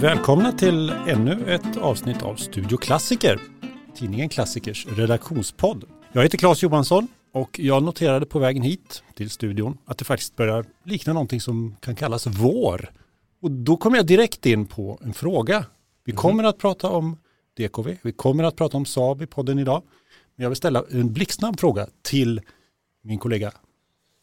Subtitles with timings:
[0.00, 3.40] Välkomna till ännu ett avsnitt av Studio Klassiker,
[3.94, 5.84] tidningen Klassikers redaktionspodd.
[6.12, 10.36] Jag heter Claes Johansson och jag noterade på vägen hit till studion att det faktiskt
[10.36, 12.92] börjar likna någonting som kan kallas vår.
[13.42, 15.64] Och då kommer jag direkt in på en fråga.
[16.04, 16.16] Vi Mhm.
[16.16, 17.16] kommer att prata om
[17.56, 19.82] DKV, vi kommer att prata om Saab i podden idag.
[20.36, 22.40] Men jag vill ställa en blixtsnabb fråga till
[23.04, 23.52] min kollega.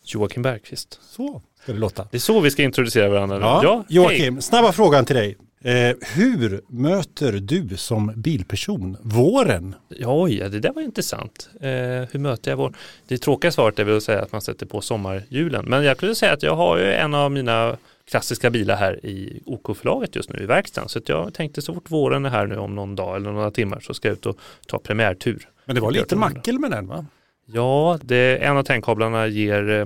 [0.08, 1.00] Joakim Bergqvist.
[1.02, 2.08] Så ska det låta.
[2.12, 3.40] Det är så vi ska introducera varandra.
[3.40, 3.84] Ja, hej.
[3.96, 5.38] Joakim, snabba frågan till dig.
[5.66, 9.76] Eh, hur möter du som bilperson våren?
[9.88, 11.50] Ja, oj, det där var intressant.
[11.62, 11.70] Eh,
[12.12, 12.74] hur möter jag vår...
[13.08, 15.66] Det tråkiga svaret är väl att säga att man sätter på sommarhjulen.
[15.66, 17.78] Men jag skulle säga att jag har ju en av mina
[18.10, 20.90] klassiska bilar här i OK-förlaget just nu i verkstaden.
[20.90, 23.80] Så jag tänkte så fort våren är här nu om någon dag eller några timmar
[23.80, 25.50] så ska jag ut och ta premiärtur.
[25.66, 27.06] Men det var lite mackel med den va?
[27.54, 29.86] Ja, det, en av tändkablarna ger eh,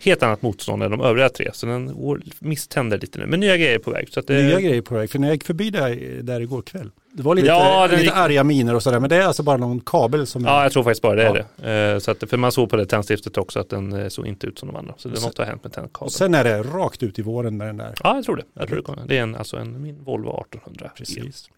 [0.00, 1.50] helt annat motstånd än de övriga tre.
[1.52, 1.96] Så den
[2.38, 3.26] misständer lite nu.
[3.26, 4.08] Men nya grejer är på väg.
[4.10, 6.62] Så att det, Nya grejer på väg, för när jag gick förbi där, där igår
[6.62, 6.90] kväll.
[7.12, 9.56] Det var lite, Ja, lite gick- arga miner och sådär, men det är alltså bara
[9.56, 10.44] någon kabel som...
[10.44, 11.44] Ja, jag tror faktiskt bara det är Ja.
[11.68, 11.92] det.
[11.92, 14.46] Eh, Så att, för man såg på det tändstiftet också att den eh, såg inte
[14.46, 14.94] ut som de andra.
[14.98, 16.10] Så det Så- måste ha hänt med tändkabeln.
[16.10, 17.94] sen är det rakt ut i våren med den där.
[18.04, 18.42] Ja, jag tror det.
[18.54, 19.02] Jag tror det, kommer.
[19.06, 20.90] det är en, alltså en, min Volvo 1800.
[20.96, 21.50] Precis.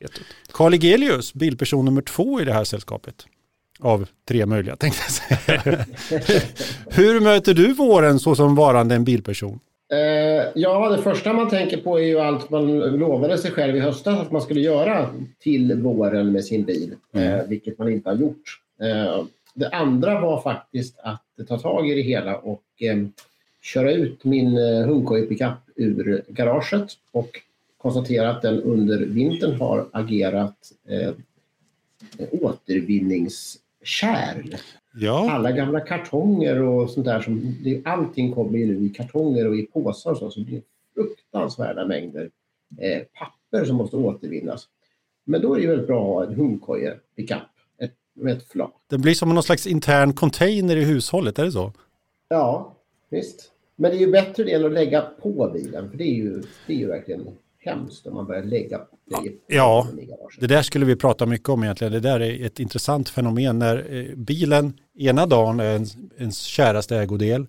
[0.53, 3.15] Carl Egelius, bilperson nummer två i det här sällskapet.
[3.81, 5.61] Av tre möjliga tänkte jag säga.
[6.91, 9.61] Hur möter du våren så som varande en bilperson?
[9.93, 13.81] Eh, ja, det första man tänker på är ju allt man lovade sig själv i
[13.81, 18.17] höstas att man skulle göra till våren med sin bil, eh, vilket man inte har
[18.17, 18.61] gjort.
[18.83, 22.63] Eh, det andra var faktiskt att ta tag i det hela och
[23.61, 27.31] köra ut min eh, Hundkoj pickup ur garaget och
[27.77, 31.13] konstatera att den under vintern har agerat eh,
[33.81, 34.57] återvinningskärl
[34.95, 37.21] Ja, alla gamla kartonger och sånt där.
[37.21, 40.31] Som, det, allting kommer ju nu i kartonger och i påsar och så.
[40.31, 40.63] Så det är
[40.95, 42.31] fruktansvärda mängder
[42.79, 44.69] eh, papper som måste återvinnas.
[45.25, 47.39] Men då är det väldigt bra att ha en hundkoje pickup
[47.79, 48.75] ett, med ett flak.
[48.87, 51.73] det blir som någon slags intern container i hushållet, är det så?
[52.29, 52.77] Ja,
[53.09, 53.53] visst.
[53.77, 55.91] Men det är ju bättre det än att lägga på bilen.
[55.91, 57.27] För det är ju, det är ju verkligen
[57.61, 59.89] hemskt om man börjar lägga grejer Ja.
[60.39, 61.93] Det där skulle vi prata mycket om egentligen.
[61.93, 66.97] Det där är ett intressant fenomen när eh, bilen ena dagen är ens, ens käraste
[66.97, 67.47] ägodel,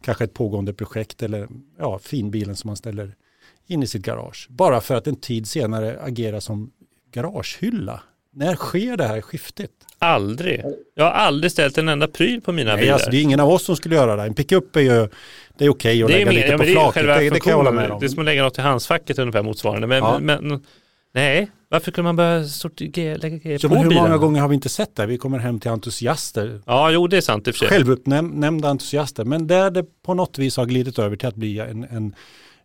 [0.00, 1.48] kanske ett pågående projekt eller
[1.78, 3.14] ja, finbilen som man ställer
[3.66, 4.46] in i sitt garage.
[4.50, 6.70] Bara för att en tid senare agera som
[7.12, 8.02] garagehylla.
[8.36, 9.70] När sker det här skiftet?
[9.98, 10.62] Aldrig.
[10.94, 12.94] Jag har aldrig ställt en enda pryl på mina Nej, bilar.
[12.94, 14.22] alltså, det är ingen av oss som skulle göra det.
[14.22, 15.08] En pickup är ju,
[15.58, 17.06] det är okej att det lägga mer- lite ja, på men det är flaket.
[17.06, 18.00] Det, det kan jag hålla med om.
[18.00, 19.86] Det är som att lägga något i handskfacket ungefär motsvarande.
[19.86, 20.18] Men, Ja.
[20.18, 20.62] men
[21.14, 24.54] nej, varför kunde man börja sortera, lägga grejer på men hur många gånger har vi
[24.54, 25.06] inte sett det?
[25.06, 27.68] Vi kommer hem till entusiaster Ja, jo det är sant i och för sig.
[27.68, 31.84] självuppnämnda entusiaster, men där det på något vis har glidit över till att bli en,
[31.90, 32.14] en,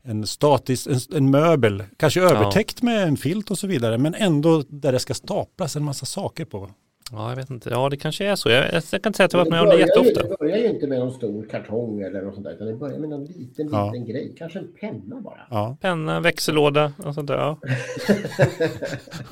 [0.09, 4.63] en statisk, en, en möbel, kanske övertäckt med en filt och så vidare, men ändå
[4.69, 6.69] där det ska staplas en massa saker på.
[7.11, 7.69] Ja, jag vet inte.
[7.69, 8.49] Ja, det kanske är så.
[8.49, 10.29] Jag, jag kan inte säga att jag har varit med om det börjar ju- jätteofta.
[10.29, 12.53] Det börjar ju inte med någon stor kartong eller något sånt där.
[12.53, 13.91] Utan det börjar med någon liten, Ja.
[13.91, 14.35] liten grej.
[14.37, 15.39] Kanske en penna bara.
[15.49, 15.77] Ja.
[15.81, 17.37] Penna, växellåda och sånt där.
[17.37, 17.59] Ja.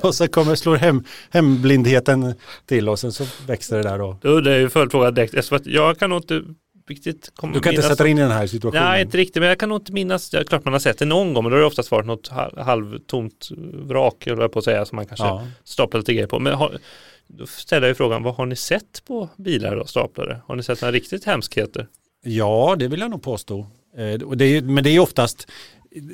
[0.00, 2.34] Och så kommer slår hem, hemblindheten
[2.66, 3.98] till och sen så växer det där.
[4.20, 5.50] Då är ju följdfrågan direkt.
[5.64, 6.42] Jag kan nog inte
[6.88, 8.84] riktigt komma du kan inte sätta dig in i den här situationen.
[8.84, 9.40] Nej, inte riktigt.
[9.40, 10.32] Men jag kan nog inte minnas.
[10.32, 11.44] Ja, klart man har sett det någon gång.
[11.44, 14.96] Men då har det oftast varit något hal- halvtomt vrak, eller på att säga, som
[14.96, 15.46] man kanske Ja.
[15.64, 16.38] staplar lite grejer på.
[16.38, 16.78] Men har,
[17.26, 20.40] då ställer jag ju frågan, vad har ni sett på bilar och staplare?
[20.46, 21.86] Har ni sett några riktigt hemskheter?
[22.24, 23.58] Ja, det vill jag nog påstå.
[23.96, 25.50] Eh, det är, men det är oftast,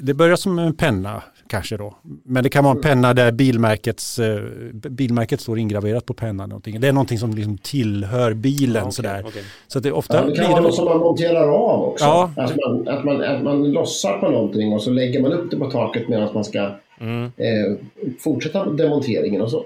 [0.03, 1.95] det börjar som en penna kanske då.
[2.25, 4.41] Men det kan vara en penna där bilmärkets, eh,
[4.73, 6.49] bilmärket står ingraverat på pennan.
[6.49, 6.81] Någonting.
[6.81, 9.25] Det är någonting som liksom tillhör bilen okej, sådär.
[9.27, 9.43] okej.
[9.69, 12.05] Så att det ofta Ja, det blir kan vara något som man monterar av också.
[12.05, 12.31] Ja.
[12.37, 15.57] Alltså man, att, man, att man lossar på någonting och så lägger man upp det
[15.57, 17.25] på taket medan man ska Mm.
[17.25, 17.77] eh,
[18.21, 19.41] fortsätta demonteringen.
[19.43, 19.65] Och så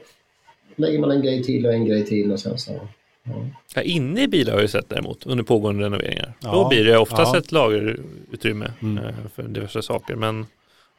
[0.77, 2.73] lägger man en grej till och en grej till och sen så...
[3.25, 3.33] Ja.
[3.75, 6.33] Ja, inne i bilar har jag sett däremot under pågående renoveringar.
[6.41, 7.39] Ja, Då blir det oftast ja.
[7.39, 9.05] ett lagerutrymme Mm.
[9.05, 10.15] eh, för diverse saker.
[10.17, 10.47] Men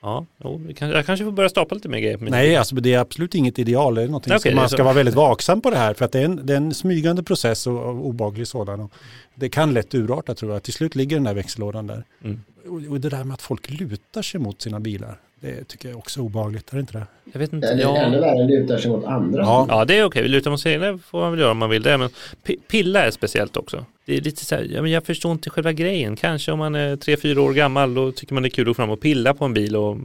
[0.02, 2.18] ja, jo, jag kanske får börja stapla lite mer grejer.
[2.22, 3.96] Nej, alltså det är absolut inget ideal.
[3.96, 5.94] Det är någonting Okej, som man ska vara väldigt vaksam på det här.
[5.94, 8.80] För att det är en, det är en smygande process och, och obaglig sådan.
[8.80, 8.94] Och
[9.36, 10.64] det kan lätt urarta tror jag.
[10.64, 12.04] Till slut ligger den där växellådan där.
[12.24, 12.42] Mm.
[12.68, 15.20] Och, och det där med att folk lutar sig mot sina bilar.
[15.42, 16.70] Det tycker jag också är obagligt.
[16.72, 17.06] Är det inte det?
[17.34, 17.68] Jag vet inte.
[17.68, 17.98] Eller Ja.
[17.98, 19.42] ännu värre, lutar sig mot andra.
[19.42, 19.66] Ja.
[19.70, 20.28] Ja, det är okej.
[20.28, 21.98] Luta mot sig egna får man väl göra om man vill det.
[21.98, 22.10] Men
[22.46, 23.86] pi- pilla är speciellt också.
[24.06, 26.16] Det är lite så här, ja, men jag förstår inte själva grejen.
[26.16, 28.68] Kanske om man är tre, fyra år gammal då tycker man det är kul att
[28.68, 29.98] gå fram och pilla på en bil och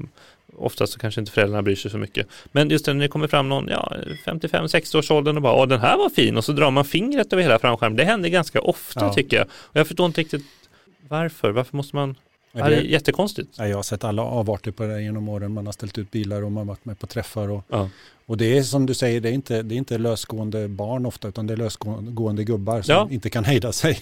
[0.56, 2.26] oftast så kanske inte föräldrarna bryr sig så mycket.
[2.52, 3.92] Men just när det kommer fram någon, ja,
[4.26, 7.32] 55-60 års åldern och bara, åh den här var fin och så drar man fingret
[7.32, 7.96] över hela framskärmen.
[7.96, 9.12] Det händer ganska ofta Ja.
[9.12, 9.46] tycker jag.
[9.46, 10.44] Och jag förstår inte riktigt
[11.08, 11.50] varför.
[11.50, 12.14] Varför måste man
[12.56, 13.48] Ja, det är jättekonstigt.
[13.58, 15.52] Ja, jag har sett alla avarter på det genom åren.
[15.52, 17.50] Man har ställt ut bilar och man har varit med på träffar.
[17.50, 17.88] Och, Ja.
[18.26, 21.28] och det är som du säger, det är, inte, det är inte lösgående barn ofta
[21.28, 23.08] utan det är lösgående gubbar som Ja.
[23.10, 23.94] inte kan hejda sig.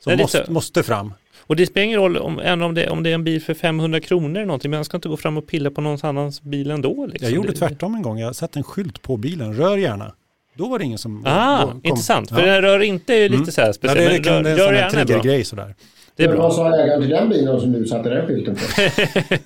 [0.00, 1.12] Som Nej, det måste, måste fram.
[1.38, 3.54] Och det spelar ingen roll om, än om, det, om det är en bil för
[3.54, 6.42] 500 kronor eller någonting, men man ska inte gå fram och pilla på någon annans
[6.42, 7.06] bil ändå.
[7.06, 7.24] Liksom.
[7.28, 8.18] Jag gjorde Det- tvärtom en gång.
[8.18, 10.12] Jag satte en skylt på bilen, rör gärna.
[10.54, 12.28] Då var det ingen som Ah, kom- intressant.
[12.28, 12.52] För Ja.
[12.52, 13.46] den rör inte är lite Mm.
[13.52, 15.74] så här Ja, speciell, det, men kan, det är rör, en sån här triggergrej sådär.
[16.16, 16.42] Det är bra.
[16.42, 18.60] Vad sa ägaren till den bilen som du satte den skylten på?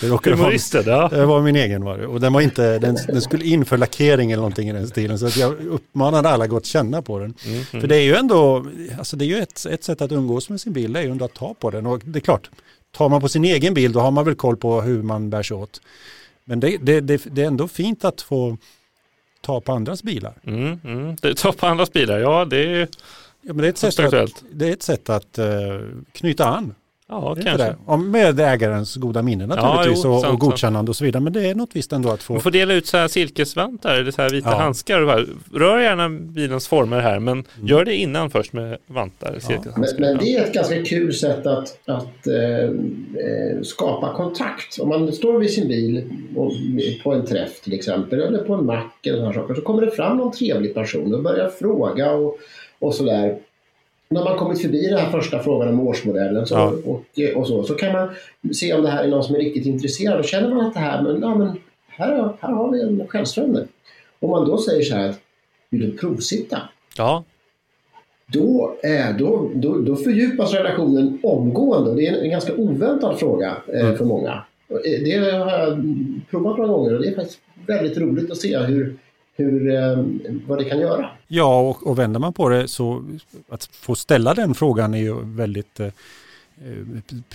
[0.00, 0.52] Det råkade vara,
[0.86, 1.08] ja.
[1.08, 2.06] det var min egen var det.
[2.06, 5.18] Och den var inte, den, den skulle in för lackering eller någonting i den stilen.
[5.18, 7.34] Så att jag uppmanade alla att gå och känna på den.
[7.44, 7.80] Mm, mm.
[7.80, 8.66] För det är ju ändå,
[8.98, 11.10] alltså det är ju ett, ett sätt att umgås med sin bil, det är ju
[11.10, 11.86] ändå att ta på den.
[11.86, 12.50] Och det är klart,
[12.96, 15.42] tar man på sin egen bil då har man väl koll på hur man bär
[15.42, 15.80] sig åt.
[16.44, 18.56] Men det, det, det, det är ändå fint att få
[19.40, 20.34] ta på andras bilar.
[20.46, 21.16] Mm, mm.
[21.16, 22.88] Tar på andras bilar, ja det är
[23.46, 25.46] Ja, men det, är ett sätt att, det är ett sätt att eh,
[26.12, 26.74] knyta an.
[27.08, 27.56] Ja, kanske.
[27.56, 27.76] det?
[27.86, 31.22] Om med ägarens goda minne naturligtvis jo, och, sant, och godkännande och så vidare.
[31.22, 32.32] Men det är något visst ändå att få.
[32.32, 34.56] Man får dela ut så här silkesvantar eller så här vita Ja.
[34.56, 35.00] handskar.
[35.00, 37.68] Och rör gärna bilens former här men Mm.
[37.68, 39.30] gör det innan först med vantar.
[39.32, 40.00] Men, silkeshandskar.
[40.00, 44.80] men det är ett ganska kul sätt att, att eh, eh, skapa kontakt.
[44.80, 46.52] Om man står vid sin bil och,
[47.02, 49.90] på en träff till exempel eller på en mack eller sådana saker så kommer det
[49.90, 52.38] fram någon trevlig person och börjar fråga och,
[52.78, 53.38] och sådär.
[54.08, 56.72] När man kommit förbi den här första frågan om årsmodellen så, Ja.
[56.84, 57.02] och,
[57.36, 58.08] och så, så kan man
[58.54, 60.80] se om det här är någon som är riktigt intresserad och känner man att det
[60.80, 61.48] här, men, ja, men
[61.88, 63.64] här, här har vi en självströmning.
[64.20, 65.20] Om man då säger så här att
[65.70, 66.58] vill du provsitta?
[66.96, 67.24] Ja,
[68.32, 71.94] då, är, då, då, då fördjupas relationen omgående.
[71.94, 73.96] Det är en, en ganska oväntad fråga eh, Mm.
[73.96, 74.44] för många.
[74.68, 75.82] Eh, Det har jag
[76.30, 78.96] provat några gånger och det är faktiskt väldigt roligt att se hur,
[79.36, 80.04] hur, eh,
[80.46, 81.10] vad det kan göra.
[81.28, 83.04] Ja, och, och vänder man på det så
[83.48, 85.92] att få ställa den frågan är ju väldigt eh, eh,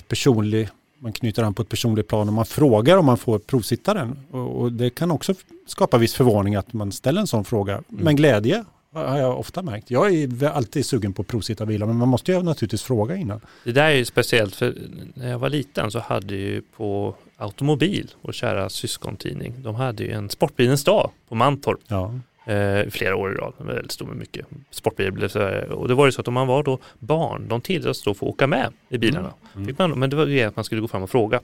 [0.07, 0.69] personlig.
[0.99, 4.19] Man knyter an på ett personligt plan och man frågar om man får provsitta den.
[4.31, 5.33] Och, och det kan också
[5.65, 7.83] skapa viss förvåning att man ställer en sån fråga.
[7.87, 9.91] Men glädje har jag ofta märkt.
[9.91, 13.41] Jag är alltid sugen på att provsitta bilar men man måste ju naturligtvis fråga innan.
[13.63, 14.75] det där är ju speciellt för
[15.13, 20.11] när jag var liten så hade ju på Automobil, vår kära syskontidning, de hade ju
[20.11, 21.79] en Sportbilens dag på Mantorp.
[21.87, 22.13] Ja.
[22.45, 23.53] eh, flera år i rad.
[23.57, 25.71] Väldigt stor med mycket sportbilar.
[25.71, 28.25] Och det var ju så att om man var då barn, de tilläts då få
[28.25, 29.33] åka med i bilarna.
[29.55, 29.67] Mm.
[29.67, 31.39] Fick man, men det var ju att man skulle gå fram och fråga.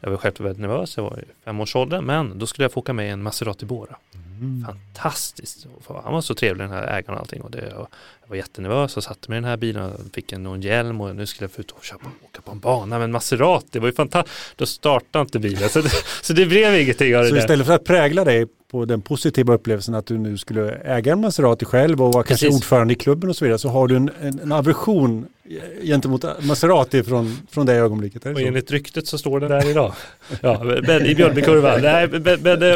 [0.00, 2.92] Jag var själv väldigt nervös, jag var i femårsåldern, men då skulle jag få åka
[2.92, 3.96] med i en Maserati Bora.
[4.14, 4.29] Mm.
[4.66, 5.66] Fantastiskt.
[6.04, 7.42] Han var så trevlig den här ägaren och allting.
[7.42, 7.88] Och det, och
[8.22, 11.00] jag var jättenervös och satte mig i den här bilen och fick en, en hjälm
[11.00, 12.98] och nu skulle jag få ut och köpa, åka på en bana.
[12.98, 14.52] Men Maserati, det var ju fantastiskt.
[14.56, 15.68] Då startade inte bilen.
[15.68, 15.90] Så det,
[16.22, 17.40] så det blev ingenting av det Så där.
[17.40, 21.20] istället för att prägla dig på den positiva upplevelsen att du nu skulle äga en
[21.20, 24.10] Maserati själv och vara kanske ordförande i klubben och så vidare så har du en,
[24.20, 25.26] en, en aversion
[25.82, 28.26] gentemot Maserati från, från det ögonblicket.
[28.26, 28.46] Är Och det så?
[28.48, 29.92] enligt ryktet så står det där idag.
[30.40, 31.80] Ja, men, I Björnbykurvan.
[31.82, 32.68] Nej, men, men, eh,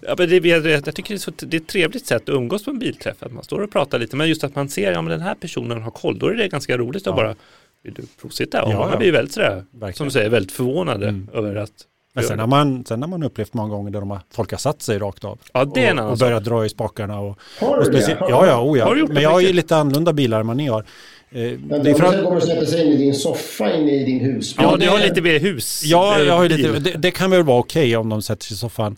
[0.00, 2.28] ja, men det, är- jag tycker det är, så, det är ett trevligt sätt att
[2.34, 3.16] umgås på en bilträff.
[3.22, 4.16] Att man står och pratar lite.
[4.16, 6.18] Men just att man ser, ja men den här personen har koll.
[6.18, 7.16] Då är det ganska roligt att Ja.
[7.16, 7.34] bara,
[7.82, 8.62] vill du provsitta?
[8.62, 8.96] Och Ja, man ja.
[8.98, 9.94] blir väldigt sådär, Verkligen.
[9.94, 11.28] som du säger, väldigt förvånade Mm.
[11.34, 11.70] över att
[12.14, 12.42] Men sen det.
[12.42, 14.98] har, man, sen har man upplevt många gånger där de har, folk har satt sig
[14.98, 15.38] rakt av.
[15.52, 17.20] Ja, det är en och, annan och börjat dra i spakarna.
[17.20, 17.96] Och, Har och du det?
[17.98, 18.84] specie- Har- ja, ja, oh, ja.
[18.84, 20.84] Har du gjort det Men jag har ju lite annorlunda bilar än vad ni har.
[21.32, 24.04] Eh, Men det är att, kommer och sätter sig in i din soffa inne i
[24.04, 24.64] din husbil.
[24.64, 25.82] Ja, du det- har lite mer hus.
[25.84, 28.54] ja, eh, jag har lite, det, det kan väl vara okej om de sätter sig
[28.54, 28.96] i soffan.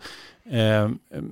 [0.51, 0.91] Eh,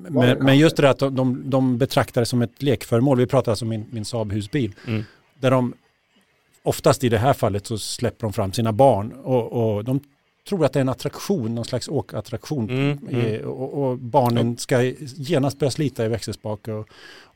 [0.09, 3.19] men, men just det där att de, de, betraktar det som ett lekföremål.
[3.19, 4.73] Vi pratar alltså om min, min Saab husbil.
[4.87, 5.04] Mm.
[5.40, 5.75] Där de
[6.62, 10.00] oftast i det här fallet så släpper de fram sina barn och, och de
[10.49, 12.71] tror att det är en attraktion, någon slags åkattraktion.
[12.71, 13.26] Mm, mm.
[13.35, 14.83] Eh, Och, och barnen ska
[15.16, 16.69] genast börja slita i växelspak.
[16.69, 16.88] Och,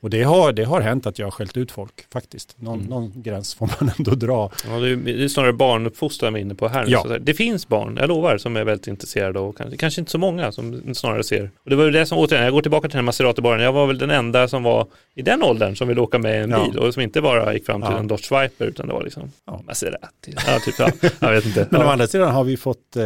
[0.04, 2.56] och det, har, det har hänt att jag har skällt ut folk faktiskt.
[2.60, 2.90] Någon, Mm.
[2.90, 4.50] någon gräns får man ändå dra.
[4.68, 6.84] Ja, det, är, det är snarare barnuppfostran vi är inne på här.
[6.88, 7.02] Ja.
[7.02, 10.18] Så det finns barn, jag lovar, som är väldigt intresserade och kanske, kanske inte så
[10.18, 11.50] många som snarare ser.
[11.64, 13.62] Och det var ju det som, återigen, jag går tillbaka till den här Maserati-baren.
[13.62, 16.50] Jag var väl den enda som var i den åldern som ville åka med en
[16.50, 16.64] Ja.
[16.70, 17.98] bil och som inte bara gick fram till Ja.
[17.98, 19.60] en Dodge Viper utan det var liksom Ja.
[19.66, 20.34] Maserati.
[20.46, 21.68] Ja, typ, ja, jag vet inte.
[21.70, 23.04] Men å andra sidan har vi fått eh,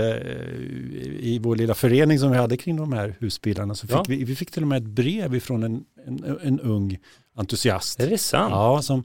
[1.20, 4.36] i vår lilla förening som vi hade kring de här husbilarna så fick vi, vi
[4.36, 6.98] fick till och med ett brev ifrån en, en, en ung
[7.36, 8.00] entusiast.
[8.00, 8.50] Är det sant?
[8.52, 9.04] Ja, som,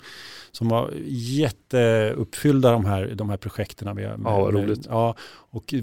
[0.51, 3.95] som var jätteuppfyllda de här, de här projekten.
[3.95, 4.85] Vi har, Ja, roligt.
[4.89, 5.15] Ja,
[5.49, 5.73] och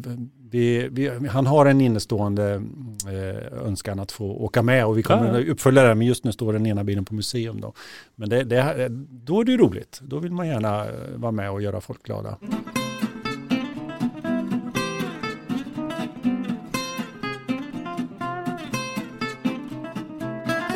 [0.51, 2.63] vi, vi, han har en innestående
[3.07, 5.41] eh, önskan att få åka med och vi kommer Ja.
[5.41, 7.61] att uppfölja det, men just nu står den ena bilen på museum.
[7.61, 7.73] Då.
[8.15, 10.01] Men det, det, då är det roligt.
[10.03, 12.37] Då vill man gärna eh, vara med och göra folk glada.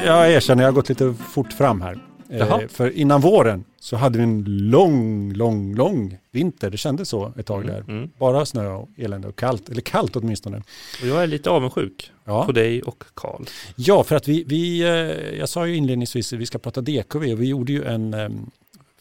[0.05, 1.99] Jag erkänner, jag har gått lite fort fram här.
[2.29, 2.63] Jaha.
[2.63, 6.71] Eh, för innan våren så hade vi en lång, lång, lång vinter.
[6.71, 7.85] Det kändes så ett tag där.
[7.89, 8.11] Mm.
[8.19, 10.63] Bara snö och elände och kallt, eller kallt åtminstone.
[11.03, 13.43] Och jag är lite avundsjuk Ja, på dig och Karl.
[13.77, 17.33] ja för att vi, vi eh, jag sa ju inledningsvis att vi ska prata DKV
[17.33, 18.29] och vi gjorde ju en eh,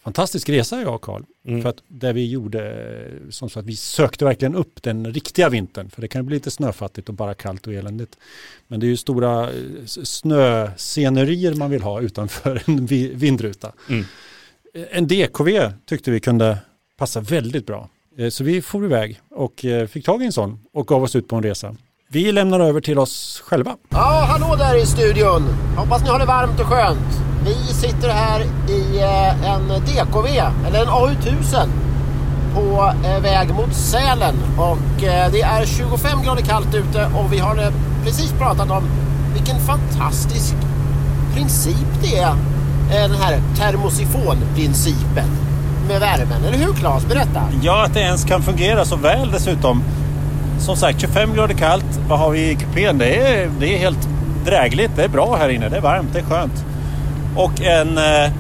[0.04, 1.22] fantastisk resa jag och Karl.
[1.46, 1.62] Mm.
[1.62, 5.50] För att där vi gjorde, eh, som så att vi sökte verkligen upp den riktiga
[5.50, 5.90] vintern.
[5.90, 8.18] För det kan bli lite snöfattigt och bara kallt och eländigt.
[8.68, 9.54] Men det är ju stora eh,
[9.86, 13.72] snöscenerier man vill ha utanför en vi- vindruta.
[13.90, 14.06] Mm.
[14.74, 16.58] Eh, En DKV tyckte vi kunde
[16.98, 17.90] passa väldigt bra.
[18.32, 21.36] Så vi for iväg och fick tag i en sån och gav oss ut på
[21.36, 21.76] en resa.
[22.14, 23.76] Vi lämnar över till oss själva.
[23.90, 25.44] Ja, hallå där i studion.
[25.78, 27.22] Hoppas ni har det varmt och skönt.
[27.46, 30.28] Vi sitter här i eh, en DKV,
[30.68, 31.68] eller en AU1000,
[32.56, 34.36] på eh, väg mot Sälen.
[34.58, 37.72] Och eh, det är 25 grader kallt ute och vi har
[38.04, 38.84] precis pratat om
[39.34, 40.56] vilken fantastisk
[41.36, 42.36] princip det är,
[42.90, 45.28] den här termosifonprincipen
[45.88, 46.44] med värmen.
[46.48, 47.06] Eller hur Claes?
[47.06, 47.42] Berätta.
[47.62, 49.84] Ja, att det ens kan fungera så väl dessutom.
[50.60, 52.00] Som sagt, 25 grader kallt.
[52.08, 52.98] Vad har vi i kupén?
[52.98, 54.08] Det är, det är helt
[54.46, 54.92] drägligt.
[54.96, 55.70] Det är bra här inne.
[55.70, 56.66] Det är varmt, det är skönt.
[57.36, 58.32] Och en eh,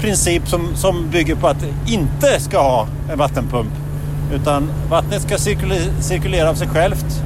[0.00, 3.70] princip som, som bygger på att inte ska ha en vattenpump.
[4.32, 5.38] Utan vattnet ska
[6.00, 7.22] cirkulera, av sig självt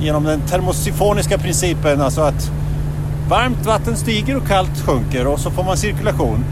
[0.00, 2.00] genom den termosifoniska principen.
[2.00, 2.50] Alltså att
[3.28, 6.44] varmt vatten stiger och kallt sjunker och så får man cirkulation.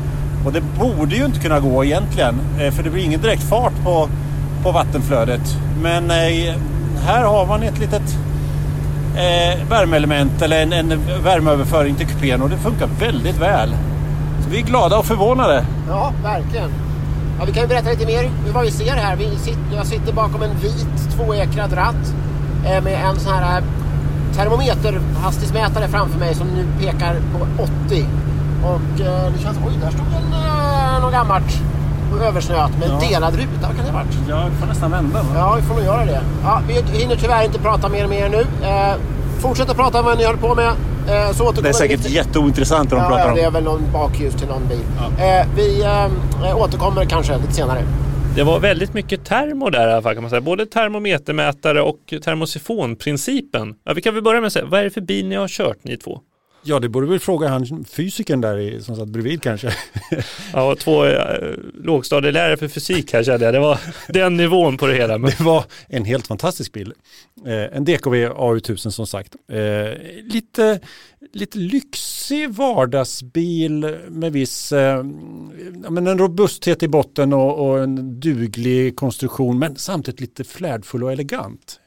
[0.46, 3.72] Och det borde ju inte kunna gå egentligen, eh, för det blir ingen direkt fart
[3.84, 4.08] på,
[4.62, 5.56] på vattenflödet.
[5.82, 6.54] Men eh,
[7.06, 8.18] här har man ett litet
[9.16, 13.74] eh, värmeelement eller en, en värmeöverföring till kupén och det funkar väldigt väl.
[14.44, 15.66] Så vi är glada och förvånade.
[15.88, 16.70] Ja, verkligen.
[17.38, 19.16] Ja, vi kan ju berätta lite mer vad vi ser här.
[19.16, 22.14] Vi sitter, jag sitter bakom en vit tvåekrad ratt
[22.66, 23.64] eh, med en sån här eh,
[24.36, 28.06] termometerhastighetsmätare framför mig som nu pekar på 80.
[28.64, 29.58] Och eh, det känns...
[29.66, 31.62] Oj, där stod en, eh, något gammalt
[32.22, 33.08] översnöat med Ja.
[33.08, 33.48] delad ruta.
[33.66, 34.18] Vad kan det ha varit?
[34.28, 35.22] Jag får nästan vända.
[35.22, 35.28] Va?
[35.34, 36.20] Ja, vi får nog göra det.
[36.42, 38.66] Ja, vi hinner tyvärr inte prata mer med er nu.
[38.66, 38.94] Eh,
[39.40, 40.66] fortsätt att prata om vad ni håller på med.
[40.68, 43.50] Eh, så Det är säkert vi- jätteointressant när de Ja, pratar ja, om det är
[43.50, 44.80] väl någon bakljus till någon bil.
[45.18, 45.82] Eh, vi
[46.44, 47.82] eh, återkommer kanske lite senare.
[48.34, 50.40] Det var väldigt mycket termo där i alla fall kan man säga.
[50.40, 53.74] Både termometermätare och termosifonprincipen.
[53.84, 55.48] Ja, vi kan väl börja med att säga, vad är det för bil ni har
[55.48, 56.20] kört ni två?
[56.62, 59.72] Ja, det borde väl fråga han fysikern där i, som satt bredvid kanske.
[60.52, 63.54] Ja, två eh, lågstadielärare för fysik här kände jag.
[63.54, 65.18] Det var den nivån på det hela.
[65.18, 66.92] Men, Det var en helt fantastisk bil.
[67.46, 69.36] Eh, en DKV AU1000 som sagt.
[69.52, 70.80] Eh, lite,
[71.32, 75.04] lite lyxig vardagsbil med viss eh,
[75.88, 81.12] men en robusthet i botten och, och en duglig konstruktion men samtidigt lite flärdfull och
[81.12, 81.80] elegant.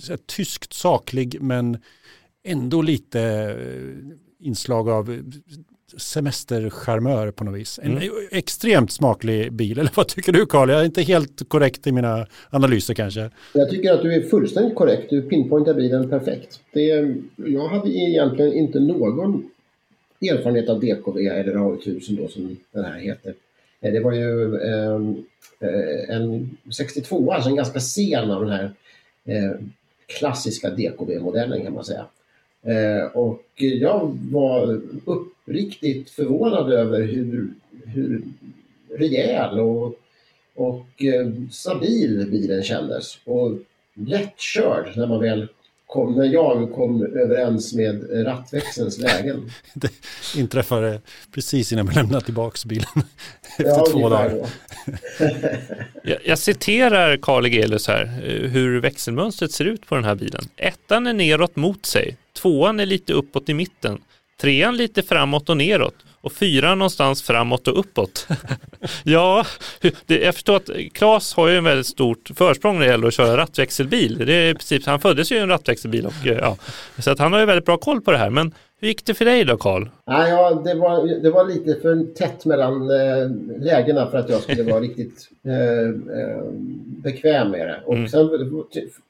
[0.00, 1.78] Så tyskt saklig men
[2.44, 5.22] ändå lite eh, inslag av
[5.96, 7.80] semestercharmör på något vis.
[7.82, 8.08] En Mm.
[8.30, 10.70] extremt smaklig bil, eller vad tycker du Karl?
[10.70, 13.30] Jag är inte helt korrekt i mina analyser kanske.
[13.54, 15.10] Jag tycker att du är fullständigt korrekt.
[15.10, 16.60] Du pinpointar bilen perfekt.
[16.72, 19.50] Det, jag hade egentligen inte någon
[20.22, 23.34] erfarenhet av DKV eller AU1000 då som den här heter.
[23.80, 24.94] Eh, Det var ju eh,
[25.70, 28.70] eh, en 62, alltså en ganska sen av den här
[29.24, 29.52] eh,
[30.18, 32.06] klassiska DKV-modellen kan man säga.
[32.62, 37.48] Eh, och jag var uppriktigt förvånad över hur,
[37.84, 38.22] hur
[38.98, 39.98] rejäl och
[40.58, 43.18] och eh, stabil bilen kändes.
[43.24, 43.58] Och
[43.94, 45.48] lättkörd när man väl
[45.86, 49.50] kom, när jag kom överens med rattväxelns lägen.
[49.74, 49.90] Det
[50.36, 51.00] inträffade
[51.34, 52.86] precis innan vi lämnade tillbaka bilen
[53.58, 54.32] efter Ja, två dagar.
[56.02, 60.44] jag, jag citerar Carl Egelius här, eh, hur växelmönstret ser ut på den här bilen.
[60.56, 63.98] Ettan är neråt mot sig, tvåan är lite uppåt i mitten,
[64.40, 68.26] trean lite framåt och neråt och fyran någonstans framåt och uppåt.
[69.04, 69.46] ja,
[70.06, 73.14] det, jag förstår att Claes har ju en väldigt stort försprång när det gäller att
[73.14, 74.22] köra rattväxelbil.
[74.26, 76.56] Det är i princip, han föddes ju i en rattväxelbil och eh, ja,
[76.98, 78.30] så att han har ju väldigt bra koll på det här.
[78.30, 79.88] Men hur gick det för dig då Carl?
[80.06, 83.30] Nej, ja, det, var, det var lite för tätt mellan eh,
[83.60, 85.88] lägena för att jag skulle vara riktigt eh,
[86.20, 86.42] eh,
[87.02, 87.80] bekväm med det.
[87.86, 88.08] Och Mm.
[88.08, 88.28] sen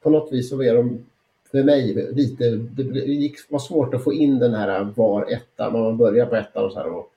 [0.02, 1.04] på något vis så var de
[1.50, 5.97] för mig lite, det gick, var svårt att få in den här var etta, man
[5.97, 7.11] börjar på ettan och så här och,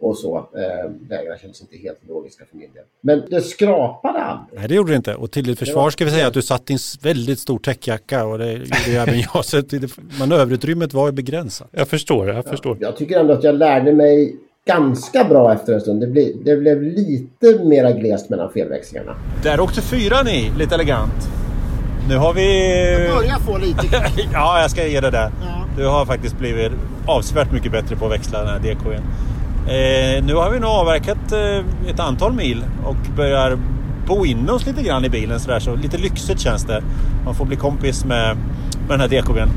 [0.00, 0.36] och så.
[0.36, 2.82] Eh, lägena kändes inte helt logiska för min del.
[3.00, 4.58] Men det skrapade aldrig.
[4.58, 5.14] Nej, det gjorde det inte.
[5.14, 7.38] Och till ditt Det försvar var- ska vi säga att du satt i en väldigt
[7.38, 9.44] stor täckjacka och det gjorde ju även jag.
[9.44, 9.62] Så
[10.18, 11.68] manöverutrymmet var ju begränsat.
[11.72, 12.76] Jag förstår, jag förstår.
[12.80, 16.00] Jag tycker ändå att jag lärde mig ganska bra efter en stund.
[16.00, 19.16] Det, blev, det blev lite mera glest mellan felväxlingarna.
[19.42, 21.28] Där åkte fyran i, lite elegant.
[22.08, 22.42] Nu har vi...
[23.14, 23.86] Börjar få lite...
[24.32, 25.30] ja, jag ska ge det där.
[25.42, 25.64] Ja.
[25.76, 26.72] Du har faktiskt blivit
[27.06, 29.02] avsevärt mycket bättre på att växla den här DKn.
[29.68, 33.58] Eh, nu har vi nog avverkat eh, ett antal mil och börjar
[34.06, 35.60] bo in oss lite grann i bilen sådär.
[35.60, 36.82] Så lite lyxigt känns det.
[37.24, 38.36] Man får bli kompis med,
[38.88, 39.50] med den här DKBn.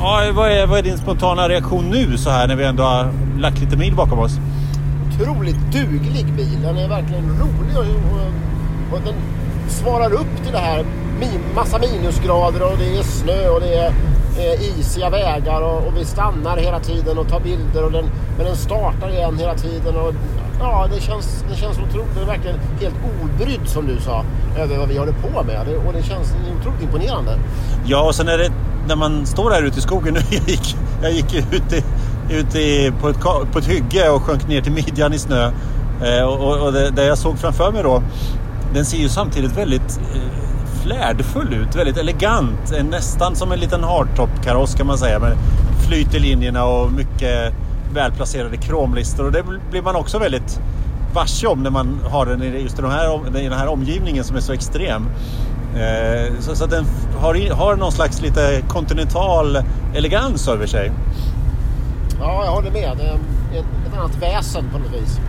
[0.00, 3.12] Ja, vad, är, vad är din spontana reaktion nu så här när vi ändå har
[3.38, 4.32] lagt lite mil bakom oss?
[5.08, 6.62] Otroligt duglig bil.
[6.62, 9.14] Den är verkligen rolig och, och, och den
[9.68, 10.84] svarar upp till det här.
[11.20, 13.92] Min, massa minusgrader och det är snö och det är
[14.38, 18.04] eh, isiga vägar och, och, vi stannar hela tiden och tar bilder och den,
[18.36, 19.96] men den startar igen hela tiden.
[19.96, 20.14] Och,
[20.60, 24.24] ja, det känns, det känns otroligt, det är verkligen helt obrydd som du sa
[24.58, 27.38] över vad vi håller på med det, och det känns otroligt imponerande.
[27.86, 28.52] Ja, och sen är det
[28.88, 30.20] när man står här ute i skogen nu.
[30.30, 31.84] Jag gick, jag gick ut, i,
[32.34, 33.20] ut i, på, ett,
[33.52, 35.50] på ett hygge och sjönk ner till midjan i snö.
[36.02, 38.02] Eh, och, och det, det, jag såg framför mig då,
[38.74, 40.46] den ser ju samtidigt väldigt eh,
[40.86, 42.72] flärdfull ut, väldigt elegant.
[42.72, 45.18] Eh, nästan som en liten hardtop-kaross kan man säga.
[45.18, 45.36] Med
[45.86, 47.54] flyt i linjerna och mycket
[47.94, 49.24] välplacerade kromlistor.
[49.24, 50.60] Och det blir man också väldigt
[51.14, 54.36] varse om när man har den i just den här, i den här omgivningen som
[54.36, 55.08] är så extrem.
[55.76, 56.84] Eh, så, så att den
[57.18, 59.58] har, har någon slags lite kontinental
[59.94, 60.92] elegans över sig.
[62.20, 62.96] Ja, jag håller med.
[62.96, 65.20] Det är ett annat väsen på något vis.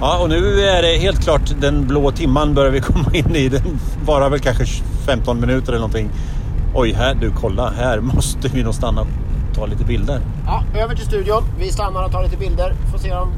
[0.00, 3.48] Ja, och nu är det helt klart den blå timman börjar vi komma in i.
[3.48, 4.64] Den varar väl kanske
[5.06, 6.08] 15 minuter eller någonting.
[6.74, 9.06] Oj, här du kolla, här måste vi nog stanna och
[9.54, 10.20] ta lite bilder.
[10.46, 11.42] Ja, över till studion.
[11.58, 12.72] Vi stannar och tar lite bilder.
[12.92, 13.28] Får se om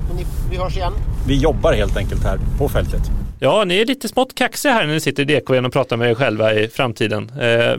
[0.51, 0.93] vi hörs igen.
[1.27, 3.11] Vi jobbar helt enkelt här på fältet.
[3.41, 6.11] Ja, ni är lite smått kaxiga här när ni sitter i DK och pratar med
[6.11, 7.31] er själva i framtiden.
[7.41, 7.77] Eh,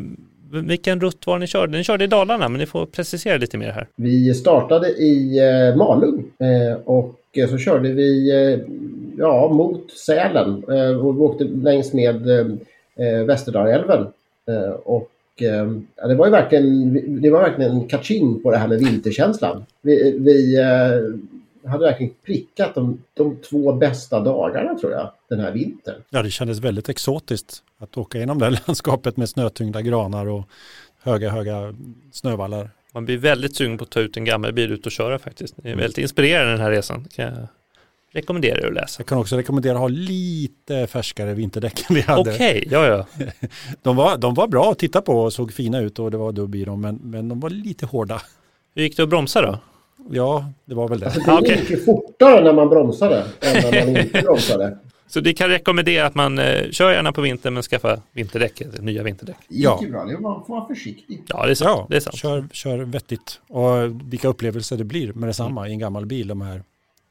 [0.51, 1.77] vilken rutt var ni körde?
[1.77, 3.87] Ni körde i Dalarna, men ni får precisera lite mer här.
[3.95, 8.59] Vi startade i eh, Malung eh, och Eh, så körde vi eh,
[9.17, 12.27] ja, mot Sälen eh, och vi åkte längs med
[13.27, 14.07] Västerdalälven.
[14.83, 15.11] Och
[15.95, 19.65] ja, det var ju verkligen, det var verkligen kaching på det här med vinterkänslan.
[19.81, 20.57] Vi, vi
[21.65, 25.95] hade verkligen prickat de, de två bästa dagarna tror jag, den här vintern.
[26.09, 30.43] Ja, det kändes väldigt exotiskt att åka genom det landskapet med snötyngda granar och
[31.03, 31.75] höga, höga
[32.11, 32.69] snövallar.
[32.97, 35.55] Man blir väldigt sugen på att ta ut en gammal bil ut och köra faktiskt.
[35.55, 35.79] Det är mm.
[35.79, 37.07] väldigt inspirerande den här resan.
[37.15, 37.47] Kan jag
[38.11, 38.99] rekommendera er att läsa.
[38.99, 42.21] Jag kan också rekommendera att ha lite färskare vinterdäck än vi hade.
[42.21, 43.25] Okej, okay, ja ja.
[43.81, 46.31] de, var, de var bra att titta på och såg fina ut och det var
[46.31, 48.21] dubb i dem men, men de var lite hårda.
[48.75, 49.59] Hur gick det att bromsa då?
[50.11, 51.05] Ja, det var väl det.
[51.05, 54.77] Alltså, det gick ju fortare när man bromsade än när man inte bromsade.
[55.07, 59.03] Så det kan rekommendera att man eh, kör gärna på vintern men skaffa vinterdäck, nya
[59.03, 59.37] vinterdäck.
[59.47, 60.05] Ja, det bra.
[60.05, 61.23] Det får vara försiktig.
[61.27, 61.69] Ja, det är sant.
[61.69, 62.15] Ja, det är sant.
[62.15, 63.39] Kör, kör vettigt.
[63.47, 65.69] Och vilka upplevelser det blir med detsamma mm.
[65.69, 66.27] i en gammal bil.
[66.27, 66.63] De här,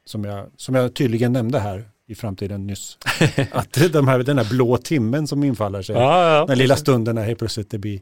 [0.05, 2.97] som, jag, som jag tydligen nämnde här i framtiden nyss.
[3.51, 5.95] att de här, den här blå timmen som infaller sig.
[5.95, 8.01] Ja, ja, den lilla stunden när helt plötsligt det blir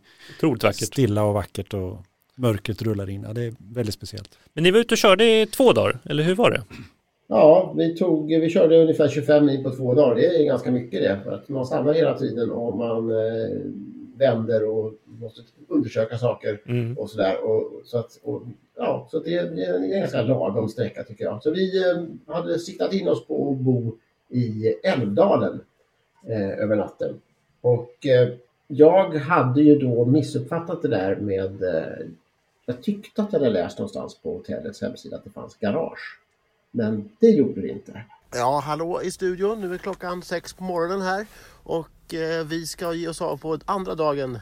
[0.72, 2.06] stilla och vackert och
[2.36, 3.24] mörkret rullar in.
[3.28, 4.30] Ja, det är väldigt speciellt.
[4.54, 6.64] Men ni var ute och körde i två dagar, eller hur var det?
[7.28, 10.16] Ja, vi, tog, vi körde ungefär 25 mil på två dagar.
[10.16, 11.20] Det är ganska mycket det.
[11.24, 13.58] För att man stannar hela tiden och man eh,
[14.16, 16.98] vänder och måste undersöka saker mm.
[16.98, 17.44] och sådär.
[17.44, 18.44] Och, så att, och,
[18.78, 21.44] ja, så det är, en ganska lagom sträcka tycker jag.
[21.44, 22.04] Så vi eh,
[22.36, 23.98] hade siktat in oss på att bo
[24.30, 25.62] i Älvdalen
[26.28, 27.22] eh, över natten.
[27.62, 28.30] Och eh,
[28.68, 32.08] jag hade ju då missuppfattat det där med eh,
[32.66, 36.20] jag tyckte att jag hade läst någonstans på hotellets hemsida att det fanns garage.
[36.76, 38.04] Men det gjorde det inte.
[38.32, 39.62] Ja, hallå i studion.
[39.62, 41.28] Nu är klockan sex på morgonen här
[41.64, 44.40] och eh, vi ska ge oss av på andra dagen.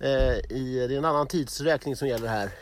[0.00, 2.50] Eh, i, det är en annan tidsräkning som gäller här.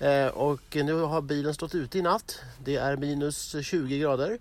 [0.00, 2.40] Eh, och nu har bilen stått ute i natt.
[2.64, 4.38] Det är minus 20 grader.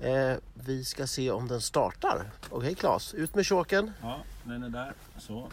[0.00, 0.32] Eh,
[0.66, 2.30] vi ska se om den startar.
[2.48, 3.92] Okej okay, Claes, ut med choken.
[4.02, 4.92] Ja, den är där.
[5.18, 5.48] Så.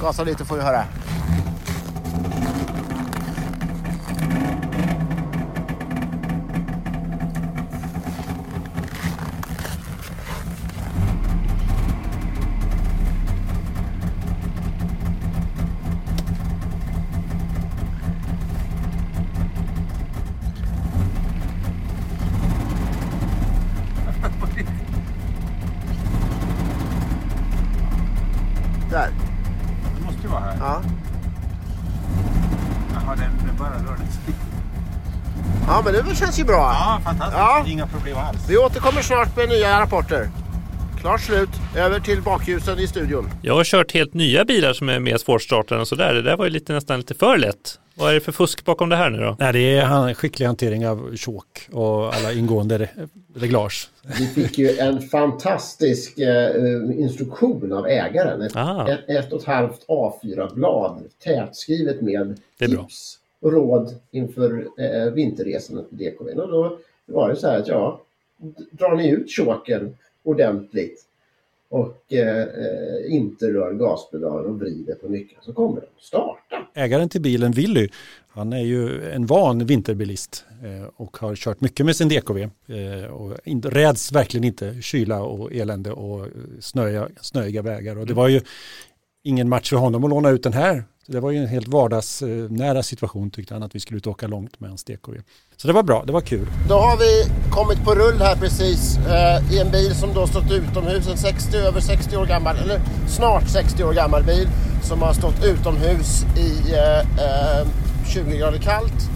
[0.00, 0.84] Gasa lite får vi höra.
[35.86, 36.02] men det
[36.36, 36.56] känns ju bra.
[36.56, 37.38] Ja, fantastiskt.
[37.38, 37.64] Ja.
[37.66, 38.48] Inga problem alls.
[38.48, 40.28] Vi återkommer snart med nya rapporter.
[41.00, 41.48] Klart slut.
[41.76, 43.30] Över till bakljusen i studion.
[43.42, 46.14] Jag har kört helt nya bilar som är mer svårstartade än sådär.
[46.14, 48.88] Det där var ju lite, nästan lite för lätt Vad är det för fusk bakom
[48.88, 49.36] det här nu då?
[49.38, 52.88] Nej, det är han, skicklig hantering av tjåk och alla ingående re,
[53.36, 53.88] reglage.
[54.18, 56.50] Vi fick ju en fantastisk eh,
[56.98, 58.42] instruktion av ägaren.
[58.42, 58.56] Ett,
[58.88, 62.82] ett, ett och ett halvt A4-blad tätskrivet med Det är bra.
[62.82, 66.40] tips och råd inför eh, vinterresan till DKV.
[66.40, 68.02] Och då var det så här att ja,
[68.70, 71.06] drar ni ut choken ordentligt
[71.68, 76.66] och eh, eh inte rör gaspedalen och vrider på nyckeln så kommer den starta.
[76.74, 77.88] Ägaren till bilen, Willy,
[78.28, 82.38] han är ju en van vinterbilist eh, och har kört mycket med sin DKV.
[82.42, 86.26] Eh, och in, räds verkligen inte kyla och elände och
[86.60, 87.98] snöiga, snöiga vägar.
[87.98, 88.40] Och det var ju
[89.22, 90.84] ingen match för honom att låna ut den här.
[91.06, 94.12] Så det var ju en helt vardagsnära situation tyckte han att vi skulle ut och
[94.12, 95.14] åka långt med hans DKV.
[95.56, 96.46] Så det var bra, det var kul.
[96.68, 100.50] Då har vi kommit på rull här precis eh, i en bil som då stått
[100.50, 104.48] utomhus, en 60, över 60 år gammal, eller snart 60 år gammal bil
[104.82, 107.66] som har stått utomhus i eh, eh,
[108.08, 109.10] 20 grader kallt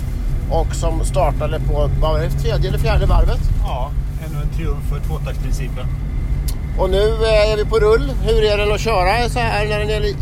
[0.51, 3.41] och som startade på, vad var det, tredje eller fjärde varvet.
[3.63, 3.91] Ja,
[4.27, 5.87] ännu en triumf för tvåtaktsprincipen.
[6.79, 8.13] Och nu eh, är vi på rull.
[8.23, 10.15] Hur är den att köra så här när den är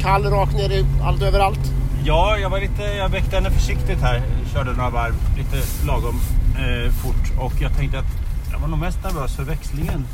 [0.00, 1.72] kall rakt ner i allt överallt?
[2.04, 4.22] Ja, jag var lite, jag väckte henne försiktigt här.
[4.52, 6.20] Körde några varv lite lagom
[6.58, 8.18] eh, fort och jag tänkte att
[8.52, 10.04] jag var nog mest nervös för växlingen.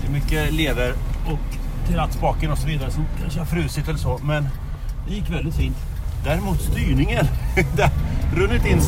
[0.00, 0.92] Det är mycket lever
[1.26, 1.38] och
[1.86, 4.20] till rattspaken och så vidare som kanske har frusit eller så.
[4.22, 4.48] Men
[5.08, 5.76] det gick väldigt fint.
[6.24, 7.26] Däremot styrningen.
[7.76, 7.92] Det har
[8.36, 8.80] runnit in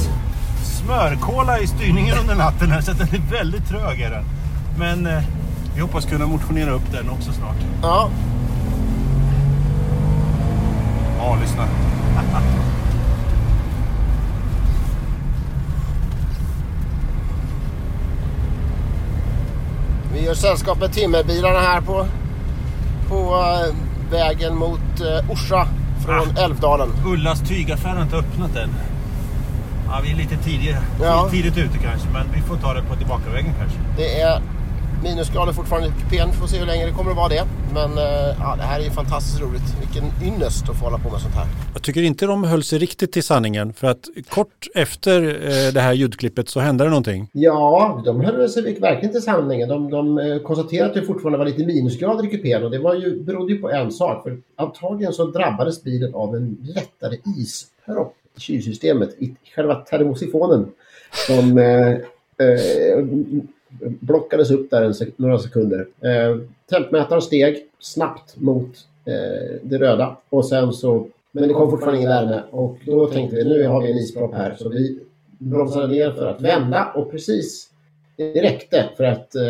[0.62, 4.00] smörkola i styrningen under natten här så att den är väldigt trög.
[4.00, 4.24] Är den.
[4.78, 5.22] Men eh,
[5.74, 7.56] vi hoppas kunna motionera upp den också snart.
[7.82, 8.10] Ja,
[11.46, 11.68] lyssna.
[20.12, 22.06] vi gör sällskap med timmerbilarna här på,
[23.08, 23.74] på eh,
[24.10, 25.68] vägen mot eh, Orsa
[26.06, 26.88] från Älvdalen.
[27.06, 28.70] Ullas tygaffär har inte öppnat än.
[29.88, 31.28] Ja, vi är lite tidiga, Ja.
[31.30, 33.78] tidigt ute kanske, men vi får ta det på tillbakavägen kanske.
[33.96, 34.40] Det är
[35.08, 36.32] minusgrader fortfarande i kupén.
[36.32, 37.44] Får se hur länge det kommer att vara det.
[37.74, 39.68] Men eh, ja, det här är ju fantastiskt roligt.
[39.80, 41.46] Vilken ynnest att få hålla på med sånt här.
[41.72, 45.80] Jag tycker inte de höll sig riktigt till sanningen för att kort efter eh, det
[45.80, 47.28] här ljudklippet så hände det någonting.
[47.32, 49.68] Ja, de höll sig verkligen till sanningen.
[49.68, 52.94] De, de eh, konstaterade att det fortfarande var lite minusgrader i kupén och det var
[52.94, 54.22] ju, berodde ju på en sak.
[54.22, 60.66] För antagligen så drabbades bilen av en lättare ispropp i kylsystemet, i själva termosifonen.
[61.26, 61.90] Som eh,
[62.46, 63.04] eh,
[63.80, 65.86] blockades upp där sek- några sekunder.
[66.00, 66.36] Eh,
[66.70, 72.10] tempmätaren steg snabbt mot eh, det röda och sen så men det kom fortfarande ingen
[72.10, 74.98] värme och då tänkte vi nu har vi en ispropp här så vi
[75.38, 77.70] bromsade ner för att vända och precis
[78.16, 79.42] det räckte för att eh,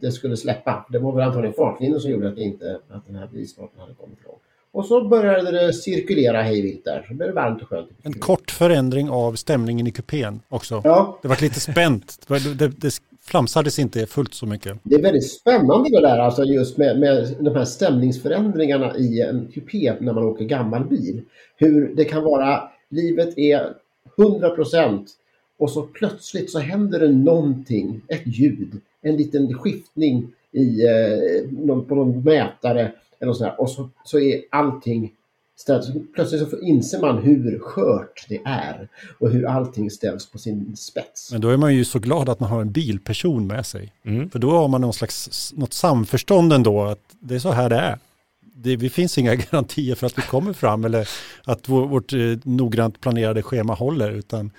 [0.00, 0.86] det skulle släppa.
[0.90, 3.94] Det var väl antagligen fartvinden som gjorde att, det inte, att den här isproppen hade
[3.94, 4.34] kommit igång.
[4.72, 7.04] Och så började det cirkulera hejvilt där.
[7.08, 7.88] Så blev det varmt och skönt.
[8.02, 10.80] En kort förändring av stämningen i kupén också.
[10.84, 12.26] Ja, Det var lite spänt.
[12.28, 12.90] Det, det, det
[13.26, 14.78] flamsades inte fullt så mycket.
[14.82, 19.48] Det är väldigt spännande det där, alltså just med, med de här stämningsförändringarna i en
[19.54, 21.22] kupé när man åker gammal bil.
[21.56, 23.74] Hur det kan vara, livet är
[24.18, 25.10] 100 procent
[25.58, 31.94] och så plötsligt så händer det någonting, ett ljud, en liten skiftning i, eh, på
[31.94, 35.12] någon mätare eller sådär och så, så är allting
[35.56, 35.84] ställt.
[35.84, 38.88] Så Plötsligt så inser man hur skört det är
[39.18, 41.32] och hur allting ställs på sin spets.
[41.32, 43.92] Men då är man ju så glad att man har en bilperson med sig.
[44.04, 44.30] Mm.
[44.30, 47.76] För då har man någon slags, något samförstånd ändå att det är så här det
[47.76, 47.98] är.
[48.40, 51.08] Det, det finns inga garantier för att vi kommer fram eller
[51.44, 54.10] att vår, vårt eh, noggrant planerade schema håller.
[54.10, 54.50] Utan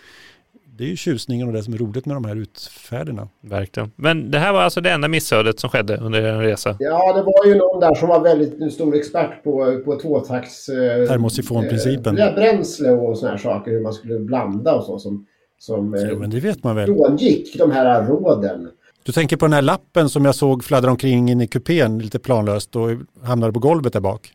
[0.77, 3.27] det är ju tjusningen och det som är roligt med de här utfärderna.
[3.41, 3.91] Verkligen.
[3.95, 6.75] Men det här var alltså det enda missödet som skedde under er resa.
[6.79, 10.69] Ja, det var ju någon där som var väldigt stor expert på, på tvåtakts...
[10.69, 12.17] Eh, Termosifonprincipen.
[12.17, 15.25] Eh, bränsle och såna här saker, hur man skulle blanda och så som,
[15.59, 16.85] som eh, Ja, men det vet man väl.
[16.85, 18.69] frångick de här råden.
[19.03, 22.19] Du tänker på den här lappen som jag såg fladdra omkring in i kupén lite
[22.19, 22.89] planlöst och
[23.23, 24.31] hamnade på golvet där bak.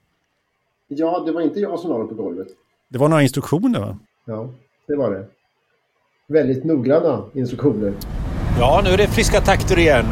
[0.88, 2.46] Ja, det var inte jag som la dem på golvet.
[2.88, 3.98] Det var några instruktioner va?
[4.26, 4.50] Ja,
[4.88, 5.24] det var det.
[6.32, 7.92] Väldigt noggranna instruktioner.
[8.58, 10.04] Ja, nu är det friska takter igen.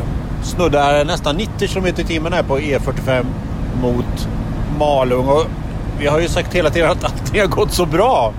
[0.42, 3.24] Snuddar nästan 90 km i timmen här på E45
[3.82, 4.28] mot
[4.78, 5.28] Malung.
[5.28, 5.44] Och
[6.00, 8.32] vi har ju sagt hela tiden att allting har gått så bra.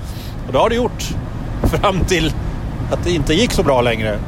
[0.47, 1.03] Och det har det gjort.
[1.63, 2.33] Fram till
[2.91, 4.19] att det inte gick så bra längre.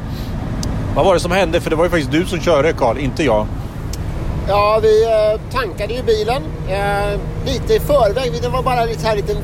[0.96, 1.60] Vad var det som hände?
[1.60, 3.46] För det var ju faktiskt du som körde Karl, inte jag.
[4.48, 8.42] Ja, vi eh, tankade ju bilen eh, lite i förväg.
[8.42, 9.36] Det var bara lite här liten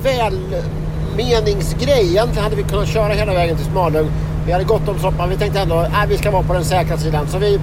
[1.20, 2.10] välmeningsgrej.
[2.10, 4.10] Egentligen hade vi kunnat köra hela vägen till Smalung.
[4.46, 5.28] Vi hade gått om soppan.
[5.28, 7.28] Vi tänkte ändå att vi ska vara på den säkra sidan.
[7.28, 7.60] Så vi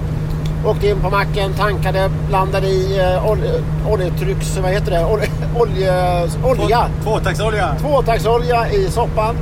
[0.64, 4.56] Åkte in på macken, tankade, blandade i eh, olje, oljetrycks...
[4.56, 5.04] Vad heter det?
[5.04, 5.28] Olje,
[5.60, 6.88] olje, olja.
[7.02, 7.76] Tvåtaktsolja.
[7.80, 9.36] Tvåtaktsolja i soppan.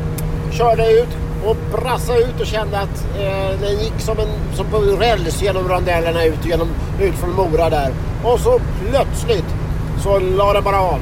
[0.52, 1.08] Körde ut
[1.46, 5.68] och brassade ut och kände att eh, den gick som, en, som på räls genom
[5.68, 6.68] rondellerna ut, genom,
[7.00, 7.90] ut från Mora där.
[8.24, 9.54] Och så plötsligt
[10.02, 10.98] så la den bara av.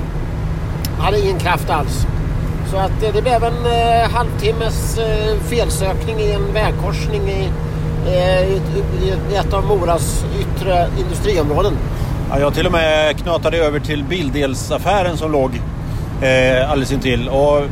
[0.99, 2.07] Hade ingen kraft alls.
[2.75, 7.51] Så att eh, det blev en eh, halvtimmes eh, felsökning i en vägkorsning i,
[8.07, 8.61] eh, i,
[9.33, 11.73] i ett av Moras yttre industriområden.
[12.31, 15.51] Ja, jag till och med knatade över till bildelsaffären som låg
[16.23, 17.29] eh, alldeles intill.
[17.29, 17.63] Och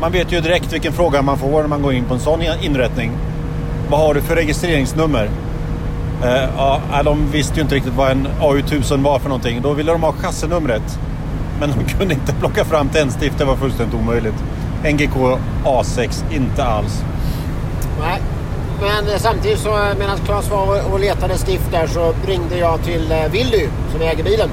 [0.00, 2.40] man vet ju direkt vilken fråga man får när man går in på en sån
[2.62, 3.12] inrättning.
[3.90, 5.30] Vad har du för registreringsnummer?
[6.24, 9.62] Eh, ja, de visste ju inte riktigt vad en AU1000 var för någonting.
[9.62, 10.98] Då ville de ha chassinumret.
[11.60, 14.34] Men de kunde inte plocka fram tändstift, det var fullständigt omöjligt.
[14.84, 15.14] NGK
[15.64, 17.02] A6, inte alls.
[18.00, 18.20] Nej,
[18.80, 22.82] men eh, samtidigt så eh, medan Claes var och letade stift där så ringde jag
[22.82, 24.50] till eh, Willy som äger bilen.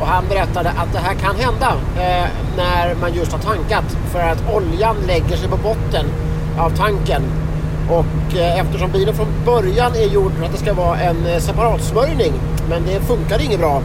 [0.00, 4.20] Och han berättade att det här kan hända eh, när man just har tankat för
[4.20, 6.06] att oljan lägger sig på botten
[6.58, 7.22] av tanken.
[7.90, 11.38] Och eh, eftersom bilen från början är gjord för att det ska vara en eh,
[11.38, 12.32] separatsmörjning
[12.68, 13.82] men det funkar inget bra.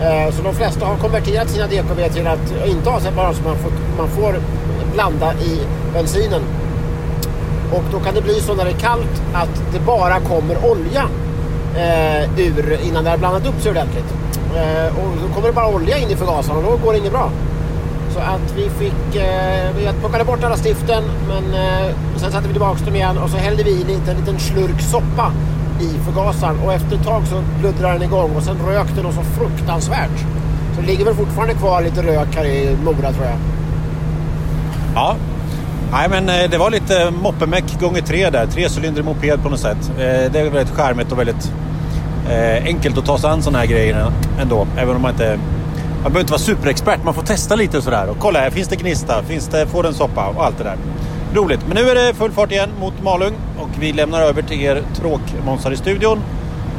[0.00, 3.56] Eh, så de flesta har konverterat sina DKB till att inte ha separat så man
[3.56, 4.34] får, man får
[4.92, 5.60] blanda i
[5.94, 6.42] bensinen.
[7.72, 11.04] Och då kan det bli så när det är kallt att det bara kommer olja
[11.76, 14.14] eh, ur innan det har blandat upp sig ordentligt.
[14.56, 17.12] Eh, och då kommer det bara olja in i förgasaren och då går det inget
[17.12, 17.30] bra.
[18.14, 22.52] Så att vi fick, eh, vi plockade bort alla stiften men eh, sen satte vi
[22.52, 25.32] tillbaka dem igen och så hällde vi i lite, en liten slurk soppa
[25.80, 29.14] i förgasaren och efter ett tag så bluddrade den igång och sen rök det något
[29.14, 30.18] så fruktansvärt.
[30.74, 33.36] Så det ligger väl fortfarande kvar lite rök här i Mora tror jag.
[34.94, 35.16] Ja,
[35.92, 38.46] Nej, men eh, det var lite moppemäck gånger tre där.
[38.46, 39.90] Trecylindrig moped på något sätt.
[39.90, 41.52] Eh, det är väldigt charmigt och väldigt
[42.30, 44.66] eh, enkelt att ta sig an sådana här grejer ändå.
[44.76, 45.38] Även om man inte...
[46.02, 47.04] Man behöver inte vara superexpert.
[47.04, 48.08] Man får testa lite sådär.
[48.08, 49.22] Och kolla här, finns det gnista?
[49.22, 50.26] Finns det, får den soppa?
[50.26, 50.76] Och allt det där.
[51.34, 51.60] Roligt.
[51.66, 53.34] Men nu är det full fart igen mot Malung.
[53.58, 56.18] Och vi lämnar över till er tråkmånsar i studion.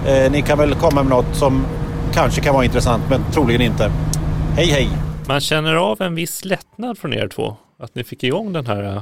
[0.07, 1.65] Eh, ni kan väl komma med något som
[2.13, 3.91] kanske kan vara intressant, men troligen inte.
[4.55, 4.89] Hej hej!
[5.27, 7.55] Man känner av en viss lättnad från er två.
[7.79, 9.01] Att ni fick igång den här eh,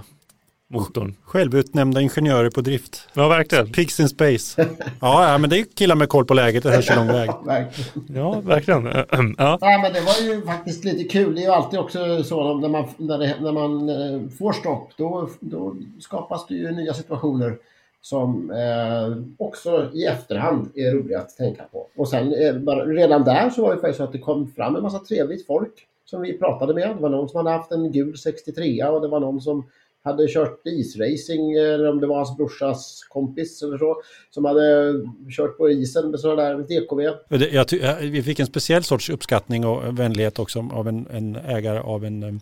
[0.71, 1.15] motorn.
[1.23, 3.09] Självutnämnda ingenjörer på drift.
[3.13, 3.71] Ja, verkligen.
[3.71, 4.65] Pigs in space.
[5.01, 7.07] Ja, ja men det är killar med koll på läget, det hörs ju lång
[7.45, 7.65] väg.
[8.07, 8.83] Ja, verkligen.
[9.37, 9.57] Ja.
[9.61, 11.35] ja, men det var ju faktiskt lite kul.
[11.35, 14.89] Det är ju alltid också så när man, när, det, när man eh, får stopp,
[14.97, 17.57] då, då skapas det ju nya situationer
[18.01, 21.87] som eh, också i efterhand är roliga att tänka på.
[21.95, 24.75] Och sen eh, bara, redan där så var det faktiskt så att det kom fram
[24.75, 25.73] en massa trevligt folk
[26.05, 26.89] som vi pratade med.
[26.89, 29.65] Det var någon som hade haft en gul 63 och det var någon som
[30.03, 34.93] hade kört isracing, eller om det var hans brorsas kompis eller så, som hade
[35.37, 38.11] kört på isen med sådana där DKV.
[38.11, 42.23] vi fick en speciell sorts uppskattning och vänlighet också av en, en ägare av en
[42.23, 42.39] um,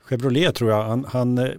[0.00, 0.82] Chevrolet tror jag.
[0.82, 1.50] Han, han uh,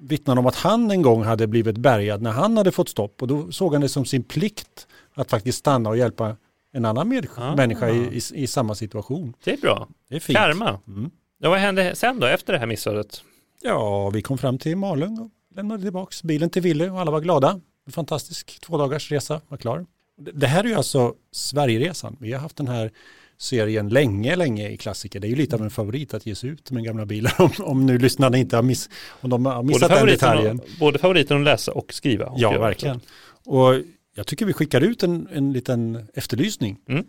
[0.00, 3.28] vittnade om att han en gång hade blivit bärgad när han hade fått stopp och
[3.28, 6.36] då såg han det som sin plikt att faktiskt stanna och hjälpa
[6.72, 7.56] en annan med, ah.
[7.56, 9.34] människa i, i, i, samma situation.
[9.44, 9.88] Det är bra.
[10.08, 10.38] Det är fint.
[10.38, 10.80] Karma.
[10.86, 11.10] Mm.
[11.38, 13.22] Ja, vad hände sen då efter det här missödet?
[13.66, 17.20] Ja, vi kom fram till Malung och lämnade tillbaka bilen till Ville och alla var
[17.20, 17.60] glada.
[17.86, 19.86] En fantastisk två dagars resa var klar.
[20.16, 22.16] Det här är ju alltså Sverigeresan.
[22.20, 22.90] Vi har haft den här
[23.38, 25.20] serien länge, länge i klassiker.
[25.20, 27.50] Det är ju lite av en favorit att ge sig ut med gamla bilar om,
[27.58, 30.60] om nu lyssnarna inte har, miss, om de har missat den detaljen.
[30.80, 32.26] både favoriten att läsa och skriva.
[32.26, 33.00] Och ja, verkligen.
[33.44, 33.74] Och
[34.14, 36.78] jag tycker vi skickar ut en, en liten efterlysning.
[36.88, 37.04] Mm.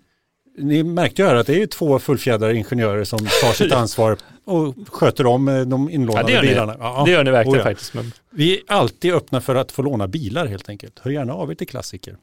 [0.57, 4.75] Ni märkte ju här att det är två fullfjädrade ingenjörer som tar sitt ansvar och
[4.87, 6.75] sköter om eh, de inlånade ja, det bilarna.
[6.79, 7.63] Ja, det gör ni verkligen oh, ja.
[7.63, 7.93] faktiskt.
[7.93, 8.11] Men...
[8.29, 10.99] Vi är alltid öppna för att få låna bilar helt enkelt.
[10.99, 12.17] Hör gärna av er till klassiker.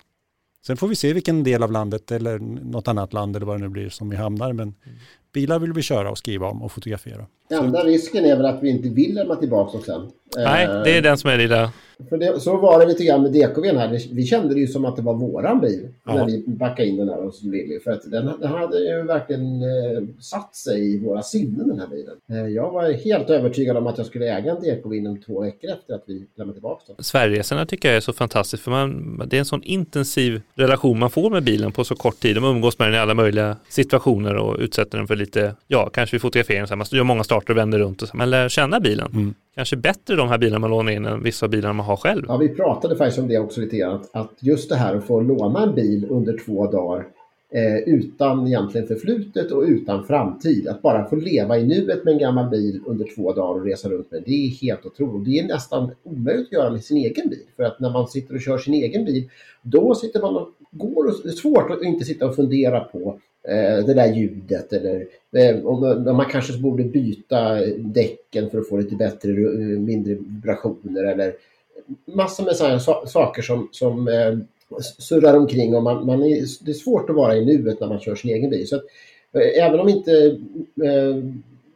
[0.66, 3.62] Sen får vi se vilken del av landet eller något annat land eller vad det
[3.62, 4.52] nu blir som vi hamnar.
[4.52, 4.98] Men mm.
[5.32, 7.26] Bilar vill vi köra och skriva om och fotografera.
[7.50, 10.10] Enda risken är väl att vi inte vill lämna tillbaka sen.
[10.36, 11.72] Nej, det är den som är lilla
[12.08, 14.00] för det, så var det lite grann med DKVn här.
[14.12, 16.14] Vi kände det ju som att det var våran bil ja.
[16.14, 17.80] när vi backade in den här hos Lilly.
[17.80, 21.86] För att den, den hade ju verkligen eh, satt sig i våra sinnen den här
[21.86, 22.14] bilen.
[22.30, 25.70] Eh, jag var helt övertygad om att jag skulle äga en DKV inom två veckor
[25.70, 27.04] efter att vi lämnade tillbaka den.
[27.04, 31.10] Sverigeresorna tycker jag är så fantastiskt för man, det är en sån intensiv relation man
[31.10, 32.36] får med bilen på så kort tid.
[32.36, 36.14] De umgås med den i alla möjliga situationer och utsätter den för lite, ja kanske
[36.14, 38.48] vid fotografering, så här, man gör många starter och vänder runt och så, man lär
[38.48, 39.10] känna bilen.
[39.12, 42.24] Mm kanske bättre de här bilarna man lånar in än vissa bilar man har själv.
[42.28, 43.94] Ja, vi pratade faktiskt om det också lite grann.
[43.94, 47.06] Att, att just det här att få låna en bil under två dagar
[47.50, 50.68] eh, utan egentligen förflutet och utan framtid.
[50.68, 53.88] Att bara få leva i nuet med en gammal bil under två dagar och resa
[53.88, 54.22] runt med.
[54.26, 55.24] Det är helt otroligt.
[55.24, 57.46] Det är nästan omöjligt att göra med sin egen bil.
[57.56, 59.28] För att när man sitter och kör sin egen bil,
[59.62, 63.84] då sitter man och går, det är svårt att inte sitta och fundera på Eh,
[63.86, 68.96] det där ljudet eller eh, om, man kanske borde byta däcken för att få lite
[68.96, 71.34] bättre, eh, mindre vibrationer eller
[72.04, 74.10] massor med sådana saker som, som
[74.98, 78.00] surrar omkring och man, man är, det är svårt att vara i nuet när man
[78.00, 78.68] kör sin egen bil.
[78.68, 78.82] Så att,
[79.58, 80.38] även om inte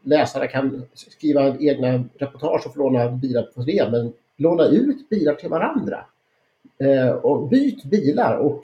[0.02, 5.34] läsare kan skriva egna reportage och få låna bilar på det, men låna ut bilar
[5.34, 6.04] till varandra.
[7.22, 8.60] Och byt bilar och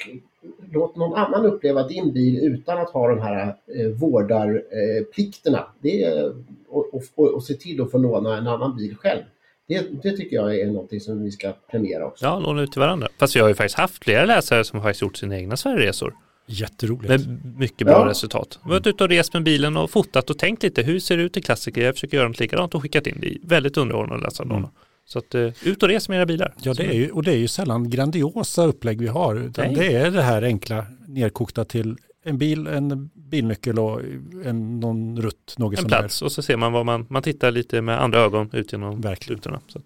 [0.72, 5.66] låt någon annan uppleva din bil utan att ha de här eh, vårdarplikterna.
[5.80, 6.22] Det,
[6.68, 9.22] och, och, och se till att få låna en annan bil själv.
[9.68, 12.24] Det, det, tycker jag är något som vi ska premiera också.
[12.24, 13.08] Ja, låna ut till varandra.
[13.18, 16.14] Fast vi har ju faktiskt haft flera läsare som har faktiskt gjort sina egna Sverigeresor.
[16.46, 17.08] Jätteroligt.
[17.08, 18.10] Med mycket bra ja.
[18.10, 18.58] resultat.
[18.62, 20.82] Vi har varit ute och rest med bilen och fotat och tänkt lite.
[20.82, 21.82] Hur ser det ut i klassiker?
[21.82, 23.18] Jag försöker göra något likadant och skickat in.
[23.20, 24.66] Det är väldigt underhållande att läsa mm.
[25.12, 26.54] Så att, uh, ut och res med era bilar.
[26.62, 29.36] Ja, det är ju, och det är ju sällan grandiosa upplägg vi har.
[29.36, 34.00] Utan det är det här enkla nerkokta till en bil, en bilnyckel och
[34.44, 35.54] en, någon rutt.
[35.58, 36.26] Något en plats där.
[36.26, 39.60] och så ser man vad man, man tittar lite med andra ögon ut genom rutorna.
[39.66, 39.80] Så.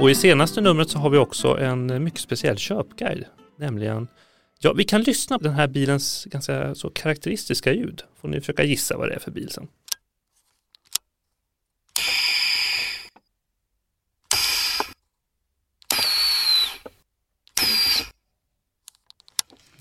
[0.00, 3.24] Och i senaste numret så har vi också en mycket speciell köpguide,
[3.58, 4.08] nämligen
[4.58, 8.02] Ja, vi kan lyssna på den här bilens ganska så karaktäristiska ljud.
[8.20, 9.68] Får ni försöka gissa vad det är för bil sen.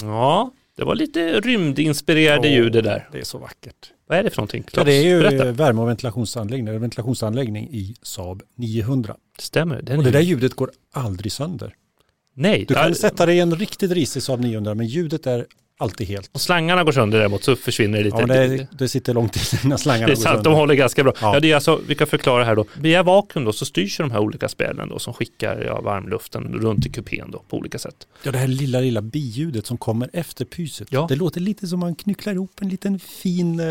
[0.01, 3.09] Ja, det var lite rymdinspirerade oh, ljud det där.
[3.11, 3.91] Det är så vackert.
[4.07, 4.65] Vad är det för någonting?
[4.73, 5.51] ja, det är ju berätta.
[5.51, 9.15] värme och ventilationsanläggning, ventilationsanläggning i Saab 900.
[9.35, 9.81] Det stämmer.
[9.81, 11.75] Den och det där ljudet går aldrig sönder.
[12.35, 12.65] Nej.
[12.67, 15.45] Du kan sätta dig i en riktigt risig Saab 900 men ljudet är
[15.77, 16.29] alltid helt.
[16.33, 18.17] Och slangarna går sönder däremot så försvinner det lite.
[18.19, 20.49] Ja, det, det sitter långt innan slangarna det är sant, går sönder.
[20.49, 21.13] De håller ganska bra.
[21.21, 21.33] Ja.
[21.33, 21.39] ja.
[21.39, 22.65] det är alltså, vi kan förklara här då.
[22.81, 26.85] Via vakuum då så styrs de här olika spälen då som skickar ja, varmluften runt
[26.85, 28.07] i kupén då på olika sätt.
[28.23, 30.87] Ja, det här lilla, lilla biljudet som kommer efter pyset.
[30.91, 31.05] Ja.
[31.09, 33.65] Det låter lite som man knycklar ihop en liten fin, eh,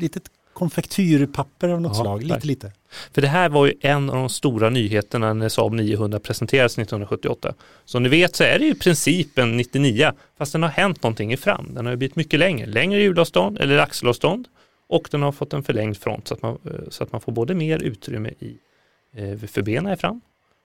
[0.00, 2.22] litet konfektyrpapper av något ja, slag.
[2.22, 2.72] Lite, lite.
[3.12, 7.54] För det här var ju en av de stora nyheterna när Saab 900 presenterades 1978.
[7.84, 11.36] Som ni vet så är det ju principen 99, fast den har hänt någonting i
[11.36, 11.74] fram.
[11.74, 14.48] Den har blivit mycket längre, längre hjulavstånd eller axelavstånd
[14.88, 17.32] och den har fått en förlängd front så att man, eh, så att man får
[17.32, 18.56] både mer utrymme i,
[19.14, 20.20] eh, för benen i fram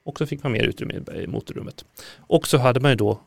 [0.06, 1.86] och så fick man mer utrymme i motorrummet.
[2.18, 3.20] Och så hade man ju då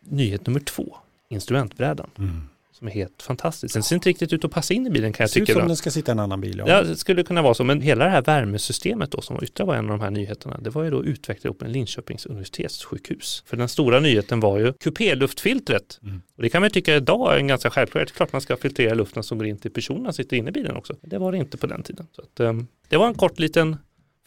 [0.00, 0.96] nyhet nummer två,
[1.28, 2.10] instrumentbrädan.
[2.18, 2.42] Mm
[2.78, 3.74] som är helt fantastisk.
[3.74, 5.40] Den ser inte riktigt ut att passa in i bilen kan jag tycka.
[5.40, 6.58] Det ser ut som den ska sitta i en annan bil.
[6.58, 6.68] Ja.
[6.68, 7.64] ja, det skulle kunna vara så.
[7.64, 10.58] Men hela det här värmesystemet då som var ytterligare var en av de här nyheterna.
[10.60, 13.42] Det var ju då utvecklat ihop med Linköpings universitetssjukhus.
[13.46, 16.00] För den stora nyheten var ju kupéluftfiltret.
[16.02, 16.22] Mm.
[16.36, 18.12] Och det kan man tycka idag är en ganska självklarhet.
[18.12, 20.76] Klart man ska filtrera luften som går in till personerna som sitter inne i bilen
[20.76, 20.96] också.
[21.02, 22.06] Det var det inte på den tiden.
[22.12, 23.76] Så att, um, det var en kort liten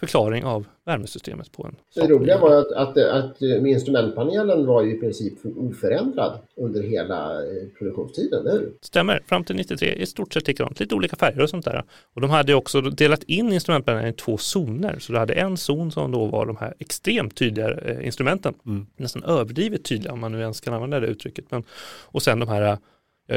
[0.01, 1.75] förklaring av värmesystemet på en.
[1.95, 7.67] Det roliga var att, att, att instrumentpanelen var ju i princip oförändrad under hela eh,
[7.77, 8.73] produktionstiden, eller hur?
[8.81, 11.83] Stämmer, fram till 93 i stort sett likadant, lite olika färger och sånt där.
[12.13, 15.91] Och de hade också delat in instrumentpanelen i två zoner, så du hade en zon
[15.91, 18.85] som då var de här extremt tydliga eh, instrumenten, mm.
[18.97, 21.45] nästan överdrivet tydliga om man nu ens kan använda det uttrycket.
[21.49, 21.63] Men,
[22.03, 22.77] och sen de här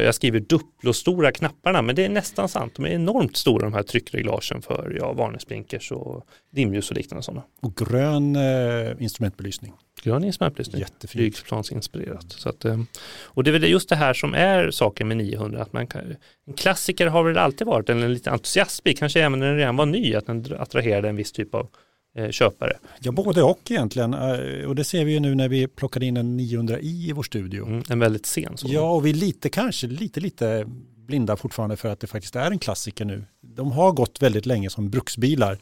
[0.03, 2.73] jag skriver Duplo-stora knapparna, men det är nästan sant.
[2.77, 7.43] De är enormt stora de här tryckreglagen för ja, varningsblinkers och dimljus och liknande sådana.
[7.61, 9.73] Och grön eh, instrumentbelysning.
[10.03, 10.81] Grön instrumentbelysning.
[10.81, 11.11] Jättefint.
[11.11, 12.33] Flygplansinspirerat.
[12.33, 12.81] Så att, eh,
[13.25, 15.63] och det är väl just det här som är saken med 900.
[15.63, 19.39] Att man kan, en klassiker har väl alltid varit, eller en liten entusiastbil, kanske även
[19.39, 21.84] när den redan var ny, att den attraherade en viss typ av Eh,
[22.31, 22.73] köpare.
[23.01, 24.15] Ja, både och egentligen.
[24.15, 27.23] Eh, och det ser vi ju nu när vi plockade in en 900i i vår
[27.23, 27.67] studio.
[27.67, 28.57] Mm, en väldigt sen.
[28.57, 28.67] Så.
[28.71, 30.65] Ja, och vi är lite kanske lite, lite
[30.97, 33.25] blinda fortfarande för att det faktiskt är en klassiker nu.
[33.41, 35.59] De har gått väldigt länge som bruksbilar.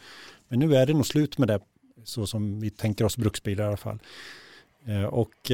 [0.48, 1.60] Men nu är det nog slut med det
[2.04, 3.98] så som vi tänker oss bruksbilar i alla fall.
[4.86, 5.50] Eh, och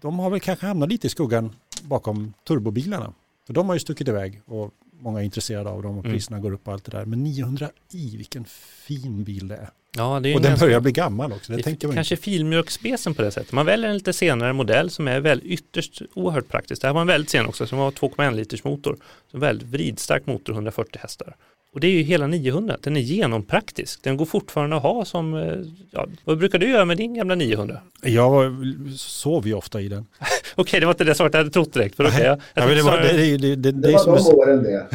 [0.00, 3.12] de har väl kanske hamnat lite i skuggan bakom turbobilarna.
[3.46, 6.16] För de har ju stuckit iväg och många är intresserade av dem och mm.
[6.16, 6.42] priserna mm.
[6.42, 7.04] går upp och allt det där.
[7.04, 8.44] Men 900i, vilken
[8.86, 9.70] fin bil det är.
[9.96, 11.52] Ja, det är och den börjar bli gammal också.
[11.52, 13.52] Det, det kanske filmjölksspecen på det sättet.
[13.52, 16.82] Man väljer en lite senare modell som är väldigt ytterst oerhört praktisk.
[16.82, 18.96] Det här var en väldigt sen också som var 2,1 liters motor.
[19.30, 21.36] Så väldigt vridstark motor, 140 hästar.
[21.72, 24.02] Och det är ju hela 900, den är genompraktisk.
[24.02, 25.54] Den går fortfarande att ha som, eh,
[25.90, 27.80] ja, vad brukar du göra med din gamla 900?
[28.02, 28.54] Jag
[28.96, 30.06] sov ju ofta i den.
[30.20, 31.96] Okej, okay, det var inte det svaret jag hade trott direkt.
[31.96, 34.86] För okay, jag, jag ja, det, var, det, det, det, det, var de åren det.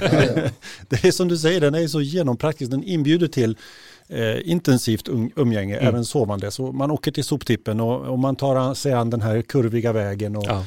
[0.89, 2.71] det är som du säger, den är så genompraktisk.
[2.71, 3.57] Den inbjuder till
[4.07, 5.87] eh, intensivt um, umgänge, mm.
[5.87, 6.51] även sovande.
[6.51, 10.35] Så man åker till soptippen och, och man tar sig an den här kurviga vägen
[10.35, 10.65] och, ja.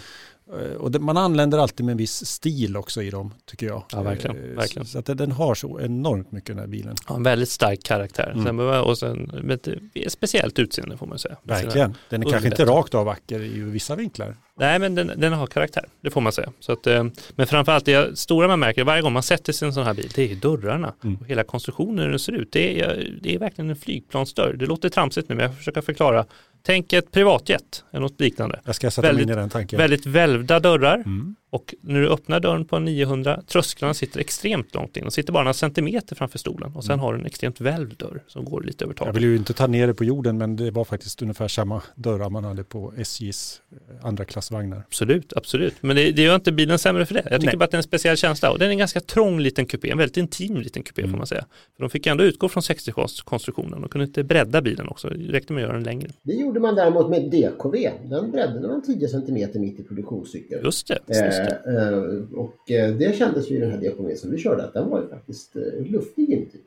[0.53, 3.85] Eh, och det, man anländer alltid med en viss stil också i dem, tycker jag.
[3.93, 4.37] Ja, verkligen.
[4.37, 4.87] Eh, verkligen.
[4.87, 6.97] Så, så att den har så enormt mycket den här bilen.
[7.09, 8.31] Ja, en väldigt stark karaktär.
[8.35, 8.45] Mm.
[8.45, 9.69] Sen, och sen ett
[10.13, 11.37] speciellt utseende får man säga.
[11.43, 11.95] Verkligen.
[12.09, 14.37] Den är kanske inte rakt av vacker i vissa vinklar.
[14.59, 16.53] Nej, men den, den har karaktär, det får man säga.
[16.61, 19.69] Så att, eh, men framförallt det stora man märker varje gång man sätter sig i
[19.69, 20.95] en sån här bil, det är dörrarna.
[21.05, 21.17] Mm.
[21.17, 22.53] Och hela konstruktionen hur den ser ut.
[22.53, 24.53] Det är, det är verkligen en flygplansdörr.
[24.53, 26.27] Det låter tramsigt nu, men jag försöker förklara.
[26.63, 28.61] Tänk ett privatjet eller något liknande.
[28.65, 29.79] Jag ska sätta mig in Väldigt- i den tanken.
[29.79, 31.35] Väldigt välvda dörrar Mm.
[31.51, 35.33] Och när du öppnar dörren på en 900, trösklarna sitter extremt långt in och sitter
[35.33, 37.03] bara några centimeter framför stolen och sen Mm.
[37.05, 39.17] har du en extremt välvd dörr som går lite över Jag taket.
[39.17, 42.31] vill ju inte ta ner det på jorden, men det var faktiskt ungefär samma dörrar
[42.31, 44.79] man hade på SJs eh, andra klassvagnar.
[44.89, 45.75] Absolut, absolut.
[45.81, 47.23] Men det, det gör inte bilen sämre för det.
[47.31, 47.57] Jag tycker Nej.
[47.57, 48.51] bara att det är en speciell känsla.
[48.51, 51.11] Och den är en ganska trång liten kupé, en väldigt intim liten kupé Mm.
[51.13, 51.45] får man säga.
[51.77, 55.09] För de fick ändå utgå från 60-konstruktionen och kunde inte bredda bilen också.
[55.09, 56.09] Det räckte med att göra den längre.
[56.23, 57.91] Det gjorde man däremot med DKV.
[58.05, 60.65] Den breddade man 10 cm mitt i produktionscykeln.
[60.65, 60.95] Just det.
[60.95, 64.65] Eh, Eh, eh, och eh, det kändes ju i den här diakonin som vi körde
[64.65, 66.59] att den var ju faktiskt luftig inuti.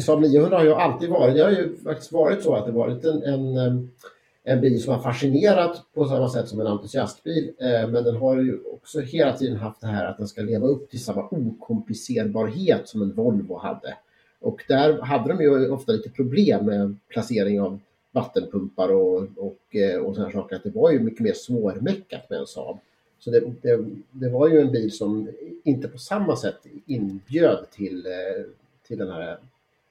[0.00, 3.04] Saab 900 har ju alltid varit, det har ju faktiskt varit så att det varit
[3.04, 3.88] en, en,
[4.44, 7.52] en bil som har fascinerat på samma sätt som en entusiastbil.
[7.60, 10.90] Men den har ju också hela tiden haft det här att den ska leva upp
[10.90, 13.94] till samma okomplicerbarhet som en Volvo hade.
[14.40, 17.78] Och där hade de ju ofta lite problem med placering av
[18.12, 20.56] vattenpumpar och, och, och sådana saker.
[20.56, 22.78] Att det var ju mycket mer svårmäckat med en Saab.
[23.18, 25.28] Så det, det, det var ju en bil som
[25.64, 28.44] inte på samma sätt inbjöd till, eh,
[28.86, 29.38] till den här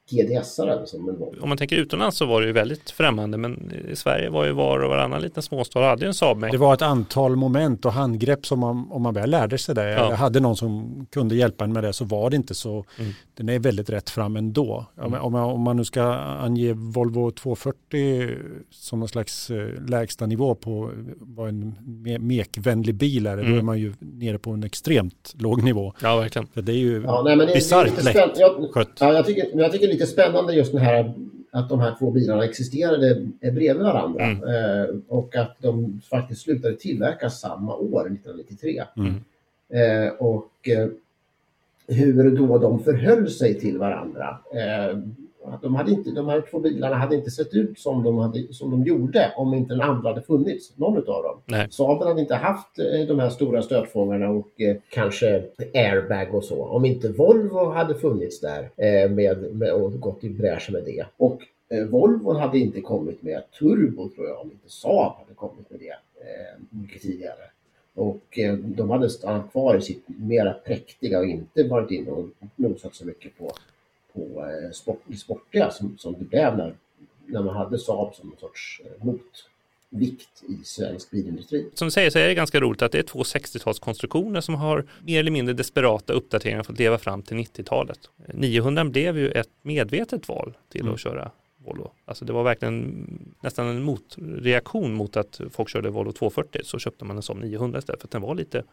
[0.09, 1.41] GDS-aren som en Volvo.
[1.41, 4.51] Om man tänker utomlands så var det ju väldigt främmande men i Sverige var ju
[4.51, 6.41] var och varannan liten småstad hade ju en Saab.
[6.51, 9.89] Det var ett antal moment och handgrepp som man, om man väl lärde sig det,
[9.91, 10.05] Ja.
[10.05, 12.85] eller hade någon som kunde hjälpa en med det, så var det inte så.
[12.99, 13.11] Mm.
[13.37, 14.85] Den är väldigt rätt fram ändå.
[14.97, 18.29] Om, om, man, om man nu ska ange Volvo 240
[18.71, 21.75] som någon slags eh, lägsta nivå på vad en
[22.05, 23.57] me- mekvänlig bil är, då Mm.
[23.57, 25.93] är man ju nere på en extremt låg nivå.
[26.01, 26.47] Ja, verkligen.
[26.53, 28.15] För det är ju Ja, nej, men det, det är bisarrt lätt
[28.73, 28.97] skött.
[28.99, 31.13] ja, jag, tycker, men jag tycker lite spännande just den här
[31.51, 34.43] att de här två bilarna existerade eh, bredvid varandra Mm.
[34.43, 38.83] eh, och att de faktiskt slutade tillverkas samma år, 1993.
[38.97, 39.13] Mm.
[39.69, 40.87] Eh, och eh,
[41.87, 44.37] hur då de förhöll sig till varandra.
[45.61, 48.71] De, hade inte, de här två bilarna hade inte sett ut som de, hade, som
[48.71, 51.41] de gjorde om inte den andra hade funnits, någon av dem.
[51.45, 51.67] Nej.
[51.69, 55.43] Saaben hade inte haft eh, de här stora stötfångarna och eh, kanske
[55.73, 56.65] airbag och så.
[56.65, 61.05] Om inte Volvo hade funnits där eh, med, med, och gått i bräschen med det.
[61.17, 61.41] Och
[61.89, 65.95] Volvo hade inte kommit med turbo tror jag, om inte Saab hade kommit med det
[66.69, 67.45] mycket tidigare.
[67.95, 72.25] Och eh, de hade stannat kvar i sitt mera präktiga och inte varit inne och
[72.55, 73.51] nosat så mycket på,
[74.15, 76.75] på eh, sport, det sportiga som, som det blev när,
[77.25, 81.69] när man hade Saab som en sorts eh, motvikt i svensk bilindustri.
[81.73, 84.85] Som du säger så är det ganska roligt att det är två 60-talskonstruktioner som har
[85.05, 87.99] mer eller mindre desperata uppdateringar för att leva fram till 90-talet.
[88.33, 90.93] 900 blev ju ett medvetet val till Mm.
[90.93, 91.31] att köra
[91.65, 91.91] Volvo.
[92.05, 93.07] Alltså det var verkligen
[93.41, 97.79] nästan en motreaktion mot att folk körde Volvo 240 så köpte man en som 900
[97.79, 98.63] istället för att den var lite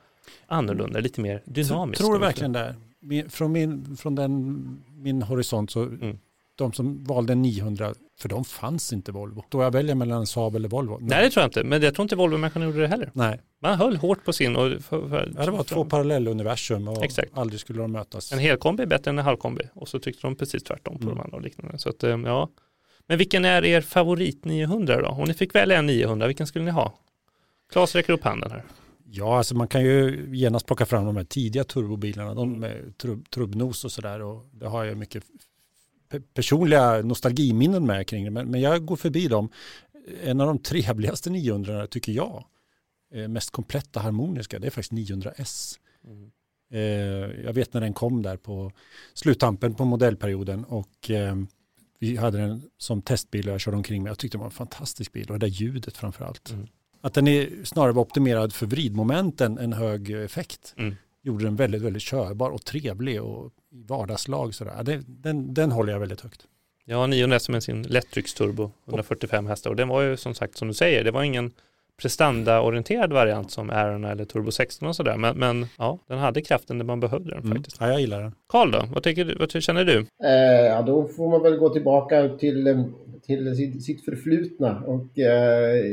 [0.46, 2.00] annorlunda, lite mer dynamisk.
[2.02, 2.74] Tror du verkligen det?
[3.02, 4.62] Min- Från, min, från den,
[4.96, 6.18] min horisont så Mm.
[6.56, 9.44] de som valde en 900, för de fanns inte Volvo.
[9.48, 10.98] Då jag väljer mellan Saab eller Volvo.
[11.00, 13.10] Nej det tror jag inte, men jag tror inte Volvo-människan gjorde det heller.
[13.14, 13.40] Nej.
[13.62, 17.30] Man höll hårt på sin och för, för, Ja, det var två parallelluniversum och Exakt.
[17.38, 18.32] aldrig skulle de mötas.
[18.32, 21.14] En helkombi är bättre än en halvkombi och så tyckte de precis tvärtom på Mm.
[21.14, 21.78] de andra och liknande.
[21.78, 22.48] Så att, eh, ja.
[23.06, 25.08] Men vilken är er favorit 900 då?
[25.08, 26.94] Om ni fick välja en 900, vilken skulle ni ha?
[27.72, 28.64] Claes räcker upp handen här.
[29.14, 33.30] Ja, alltså man kan ju genast plocka fram de här tidiga turbobilarna, de med trubb,
[33.30, 34.20] trubbnos och sådär.
[34.22, 35.24] Och det har jag mycket
[36.10, 38.30] pe- personliga nostalgiminnen med kring det.
[38.30, 39.48] Men, men jag går förbi dem.
[40.22, 42.44] En av de trevligaste 900 tycker jag,
[43.14, 45.78] eh, mest kompletta harmoniska, det är faktiskt 900S.
[46.72, 46.80] Eh,
[47.44, 48.72] jag vet när den kom där på
[49.14, 51.36] sluttampen på modellperioden och eh,
[51.98, 54.10] vi hade den som testbil och jag körde omkring med.
[54.10, 56.50] Jag tyckte det var en fantastisk bil och det där ljudet framför allt.
[56.50, 56.66] Mm.
[57.04, 60.94] Att den är snarare var optimerad för vridmoment än en hög effekt Mm.
[61.22, 64.82] gjorde den väldigt, väldigt körbar och trevlig och i vardagslag sådär.
[64.82, 66.46] Det, den, den håller jag väldigt högt.
[66.84, 70.74] Ja, 900 med sin lättrycksturbo, 145 hästar och den var ju som sagt som du
[70.74, 71.52] säger, det var ingen
[72.02, 75.16] prestandaorienterad variant som Aeron eller Turbo 16 och sådär.
[75.16, 77.56] Men, men ja, den hade kraften när man behövde den Mm.
[77.56, 77.76] faktiskt.
[77.80, 78.34] Ja, jag gillar den.
[78.48, 80.06] Karl då, vad, tycker du, vad känner du?
[80.24, 82.84] Eh, ja, då får man väl gå tillbaka till, eh,
[83.26, 84.82] till sitt, sitt förflutna.
[84.86, 85.84] Och eh,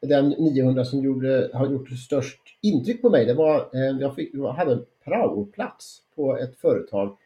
[0.00, 4.30] den 900 som gjorde, har gjort störst intryck på mig, det var eh, jag, fick,
[4.34, 7.16] jag hade en praoplats på ett företag.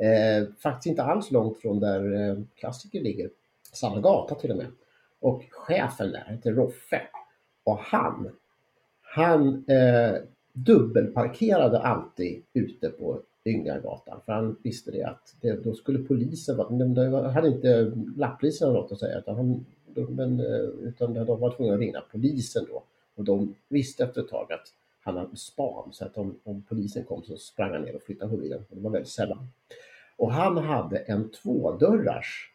[0.00, 3.30] Eh, faktiskt inte alls långt från där eh, klassiker ligger.
[3.72, 4.66] Samma gata till och med.
[5.20, 7.00] Och chefen där heter Roffe.
[7.64, 8.30] Och han,
[9.02, 10.14] han eh,
[10.52, 16.68] dubbelparkerade alltid ute på Yngargatan för han visste det att det, då skulle polisen vara,
[16.68, 19.66] de, de hade inte lapplisen något att säga utan, han,
[20.08, 22.82] men, eh, utan de var tvungna att ringa polisen då
[23.14, 24.68] och de visste efter ett tag att
[25.02, 28.36] han hade span så att om, om polisen kom så sprang han ner och flyttade
[28.36, 28.74] på.
[28.74, 29.48] Det var väldigt sällan.
[30.16, 32.52] Och han hade en tvådörrars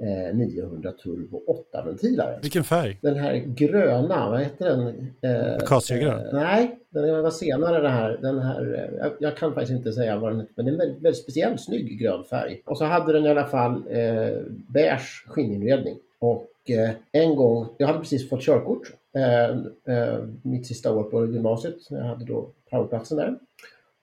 [0.00, 1.42] eh, 900 turbo
[1.74, 2.38] 8-ventilare.
[2.42, 2.98] Vilken färg?
[3.02, 5.12] Den här gröna, vad heter den?
[5.22, 6.26] Eh, Akaciagrön?
[6.26, 8.18] Eh, nej, den var senare den här.
[8.22, 10.78] Den här jag, jag, kan faktiskt inte säga vad den heter, men det är en
[10.78, 12.62] väldigt, väldigt speciell snygg grön färg.
[12.66, 15.96] Och så hade den i alla fall eh, beige skinninredning.
[16.18, 19.50] Och eh, en gång, jag hade precis fått körkort Eh,
[19.94, 21.90] eh, mitt sista år på gymnasiet.
[21.90, 23.38] Jag hade då praoplatsen där.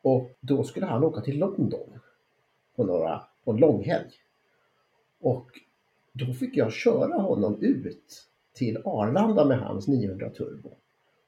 [0.02, 2.00] Och då skulle han åka till London
[2.76, 4.10] på, några, på en långhelg.
[5.22, 5.48] Och
[6.16, 8.24] då fick jag köra honom ut
[8.56, 10.70] till Arlanda med hans 900 turbo.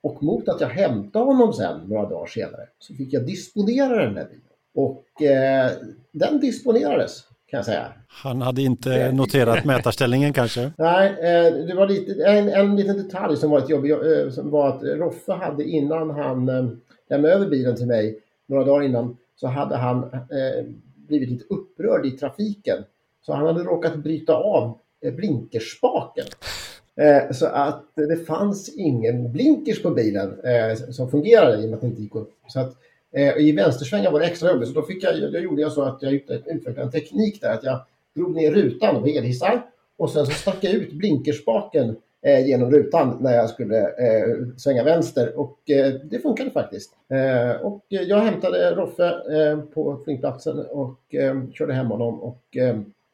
[0.02, 4.14] Och mot att jag hämtade honom sen några dagar senare så fick jag disponera den
[4.14, 4.42] där bilen.
[4.76, 5.72] Och eh,
[6.12, 7.94] den disponerades kan jag säga.
[8.08, 10.72] Han hade inte noterat mätarställningen kanske?
[10.78, 14.50] Nej, eh, det var lite, en, en liten detalj som var ett jobb, eh, som
[14.50, 16.68] var att Roffe hade innan han eh,
[17.10, 20.66] lämnade över bilen till mig, några dagar innan, så hade han eh,
[21.08, 22.78] blivit lite upprörd i trafiken.
[23.28, 26.26] Så han hade råkat bryta av eh, blinkerspaken.
[26.96, 31.74] Eh, så att det fanns ingen blinkers på bilen eh, som fungerade i och med
[31.74, 32.34] att det inte gick upp.
[32.48, 32.74] Så att
[33.38, 36.02] I vänstersvängar var det extra jobbigt så då fick jag, jag gjorde jag så att
[36.02, 37.80] jag utvecklade en teknik där att jag
[38.16, 39.66] drog ner rutan med elhissar
[39.98, 41.96] och sen så stack jag ut blinkerspaken
[42.46, 46.92] genom rutan när jag skulle eh, svänga vänster och eh, det funkade faktiskt.
[47.10, 49.14] Eh, och jag hämtade Roffe
[49.74, 51.00] på flygplatsen och
[51.54, 52.58] körde hem honom och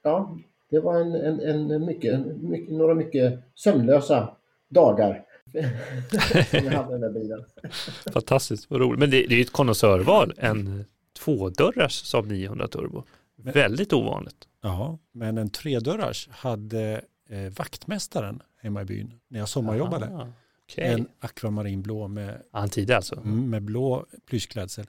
[0.03, 0.37] ja,
[0.69, 4.35] det var en, en, en mycket, mycket, några mycket sömnlösa
[4.69, 5.25] dagar
[6.49, 7.43] som jag hade den där bilen.
[8.13, 8.99] Fantastiskt, vad roligt.
[8.99, 10.85] Men det, det är ju ett konnässörval, en
[11.19, 13.03] tvådörrars Saab 900 Turbo.
[13.35, 14.47] Men, Väldigt ovanligt.
[14.61, 20.05] Ja, men en tredörrars hade eh, vaktmästaren hemma i byn när jag sommarjobbade.
[20.05, 20.27] Aha,
[20.65, 20.85] okay.
[20.85, 23.15] En akvamarinblå med, alltså.
[23.15, 24.85] Mm, med blå plyschklädsel.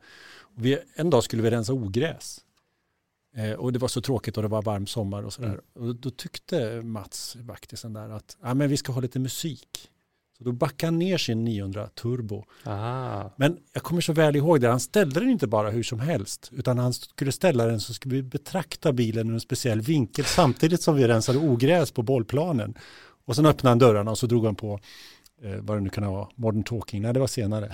[0.54, 2.43] Vi, en dag skulle vi rensa ogräs.
[3.36, 5.48] Eh, och det var så tråkigt och det var varm sommar och sådär.
[5.48, 5.88] Mm.
[5.88, 9.90] Och då tyckte Mats, vaktisen där, att ah, men vi ska ha lite musik.
[10.38, 12.44] Så då backade han ner sin 900 turbo.
[12.64, 13.34] Aha.
[13.36, 16.50] Men jag kommer så väl ihåg det, han ställde den inte bara hur som helst,
[16.52, 20.82] utan han skulle ställa den så skulle vi betrakta bilen ur en speciell vinkel samtidigt
[20.82, 22.74] som vi rensade ogräs på bollplanen.
[23.24, 24.80] Och sen öppnade han dörrarna och så drog han på
[25.44, 27.72] eh, vad det nu kan vara, Modern Talking, nej det var senare.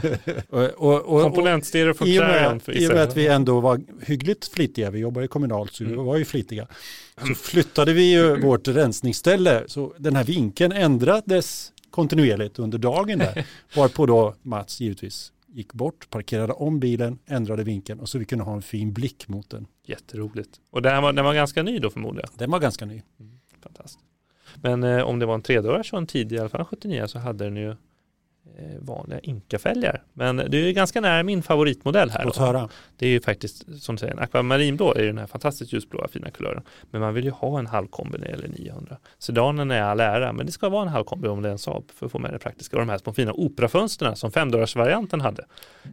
[0.48, 2.60] och, och, och, Komponentstereo från Clarion.
[2.66, 6.04] I och med att vi ändå var hyggligt flitiga, vi jobbade kommunalt så vi mm.
[6.04, 6.66] var ju flitiga,
[7.26, 13.46] så flyttade vi ju vårt rensningsställe, så den här vinkeln ändrades kontinuerligt under dagen där.
[13.76, 18.44] Varpå då Mats givetvis gick bort, parkerade om bilen, ändrade vinkeln och så vi kunde
[18.44, 19.66] ha en fin blick mot den.
[19.86, 20.60] Jätteroligt.
[20.70, 22.30] Och den var, den var ganska ny då förmodligen?
[22.34, 23.02] Den var ganska ny.
[23.20, 24.11] Mm, fantastiskt.
[24.62, 27.18] Men eh, om det var en tredörrars och en tidig, i alla fall 79, så
[27.18, 27.76] hade den ju
[28.58, 30.02] Eh, vanliga inkafälgar.
[30.12, 32.24] Men det är ganska nära min favoritmodell här.
[32.24, 32.68] Låt höra.
[32.96, 36.08] Det är ju faktiskt, som du säger, en akvamarinblå är ju den här fantastiskt ljusblåa
[36.08, 36.62] fina kulören.
[36.90, 38.96] Men man vill ju ha en halvkombi när det gäller 900.
[39.18, 41.90] Sedanen är all ära, men det ska vara en halvkombi om det är en Saab
[41.94, 42.76] för att få med det praktiska.
[42.76, 45.44] Och de här små fina operafönsterna som femdörrarsvarianten hade.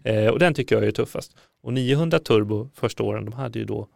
[0.04, 1.36] Eh, och den tycker jag är tuffast.
[1.64, 3.88] Och 900 turbo första åren, de hade ju då,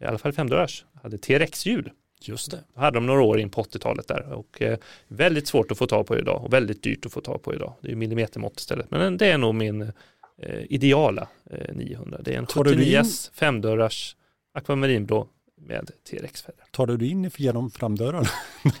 [0.00, 1.90] i alla fall femdörrars, hade TRX-hjul.
[2.28, 2.58] Just det.
[2.74, 5.86] Då hade de några år in på 80-talet där och eh, väldigt svårt att få
[5.86, 7.74] tag på idag och väldigt dyrt att få tag på idag.
[7.80, 8.90] Det är millimetermått istället.
[8.90, 12.18] Men det är nog min eh, ideala eh, 900.
[12.22, 14.16] Det är en 79S femdörrars
[14.54, 15.28] akvamarinblå
[15.66, 16.64] med T-rex-färger.
[16.70, 18.28] Tar du in genom framdörrarna?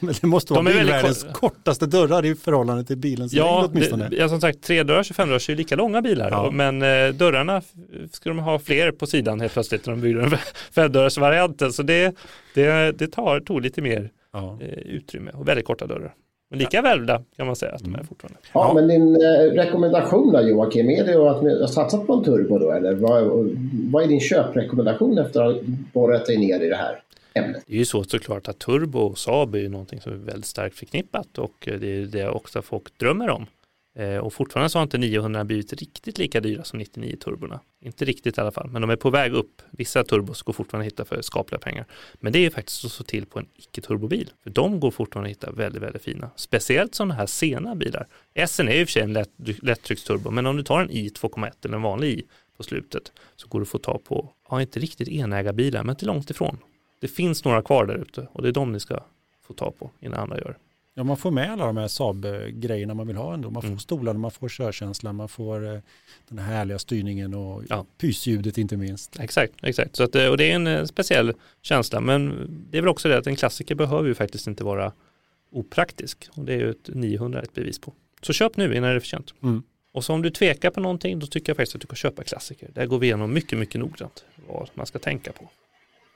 [0.00, 1.32] det måste vara bilvärldens kort...
[1.32, 4.08] kortaste dörrar i förhållande till bilens ja, längd åtminstone.
[4.08, 6.30] Det, ja, som sagt, tredörrars och femdörrars är lika långa bilar.
[6.30, 6.50] Ja.
[6.50, 7.62] Men eh, dörrarna
[8.12, 10.36] ska de ha fler på sidan helt plötsligt när de bygger en
[10.72, 11.72] femdörrarsvarianten.
[11.72, 12.16] Så det,
[12.54, 14.58] det, det tar, tog lite mer ja.
[14.60, 16.14] eh, utrymme och väldigt korta dörrar.
[16.52, 16.82] Men lika ja.
[16.82, 18.38] välvda kan man säga att de är fortfarande.
[18.42, 18.74] Ja, ja.
[18.74, 22.58] men din eh, rekommendation då Joakim, är det att ni har satsat på en turbo
[22.58, 23.24] då eller vad,
[23.92, 27.02] vad är din köprekommendation efter att ha borrat dig ner i det här?
[27.34, 27.62] Ämnet.
[27.66, 30.46] Det är ju så såklart att turbo och Saab är ju någonting som är väldigt
[30.46, 33.46] starkt förknippat och det är det också folk drömmer om.
[33.94, 37.60] Eh, och fortfarande så har inte 900 blivit riktigt lika dyra som 99 turborna.
[37.80, 39.62] Inte riktigt i alla fall, men de är på väg upp.
[39.70, 41.86] Vissa turbos går fortfarande att hitta för skapliga pengar.
[42.20, 44.30] Men det är faktiskt att slå till på en icke-turbobil.
[44.42, 46.30] För de går fortfarande att hitta väldigt, väldigt fina.
[46.36, 48.06] Speciellt sådana här sena bilar.
[48.46, 49.30] SN är i och för sig en lätt,
[49.62, 52.22] lättrycksturbo, men om du tar en i 2,1 eller en vanlig i
[52.56, 56.06] på slutet så går du att få ta på, ja inte riktigt enägarbilar, men inte
[56.06, 56.58] långt ifrån.
[57.00, 59.04] Det finns några kvar där ute och det är de ni ska
[59.46, 60.58] få ta på innan andra gör.
[60.94, 63.50] Ja, man får med alla de här Saab-grejerna man vill ha ändå.
[63.50, 63.78] Man får Mm.
[63.78, 65.80] stolarna, man får körkänslan, man får eh,
[66.28, 67.86] den här härliga styrningen och Ja.
[67.98, 69.20] pysljudet inte minst.
[69.20, 69.96] Exakt, exakt.
[69.96, 71.32] Så att, eh, och det är en eh, speciell
[71.62, 72.00] känsla.
[72.00, 74.92] Men det är väl också det att en klassiker behöver ju faktiskt inte vara
[75.50, 76.28] opraktisk.
[76.36, 77.92] Och det är ju ett 900 ett bevis på.
[78.22, 79.34] Så köp nu innan det är för sent.
[79.42, 79.62] Mm.
[79.92, 82.22] Och så om du tvekar på någonting då tycker jag faktiskt att du kan köpa
[82.24, 82.70] klassiker.
[82.74, 85.48] Där går vi igenom mycket, mycket noggrant vad man ska tänka på.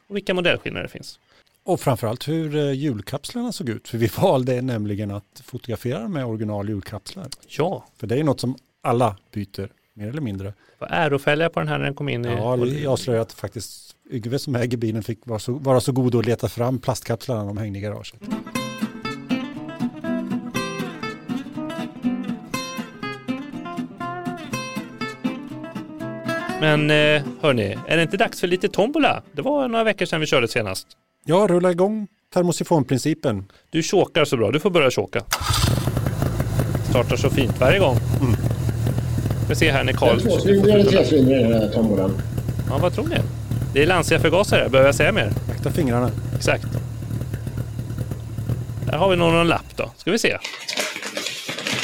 [0.08, 1.18] Och vilka modellskillnader det finns.
[1.66, 3.88] Och framförallt hur eh, julkapslarna såg ut.
[3.88, 7.26] För vi valde nämligen att fotografera med original julkapslar.
[7.48, 10.54] Ja, För det är något som alla byter, mer eller mindre.
[10.78, 12.28] vad ärofälgar på den här när den kom in i...
[12.28, 16.14] Ja, jag avslöjar att faktiskt Yngve som äger bilen fick vara så, vara så god
[16.14, 18.20] att leta fram plastkapslarna de hängde i garaget.
[26.60, 29.22] Men eh, hörni, är det inte dags för lite tombola?
[29.32, 30.86] Det var några veckor sedan vi körde senast.
[31.28, 33.44] Ja, rulla igång termosifonprincipen.
[33.70, 35.22] Du chokar så bra, du får börja choka.
[36.90, 37.96] Startar så fint varje gång.
[39.48, 40.16] Vi ser här när Är Karl...
[40.16, 42.22] det tvåcylindrig eller trecylindrig den här tombolan?
[42.70, 43.16] Ja, vad tror ni?
[43.72, 45.30] Det är Lancia förgasare, behöver jag säga mer?
[45.50, 46.10] Akta fingrarna.
[46.36, 46.66] Exakt.
[48.86, 49.90] Där har vi nog någon lapp då.
[49.96, 50.36] Ska vi se.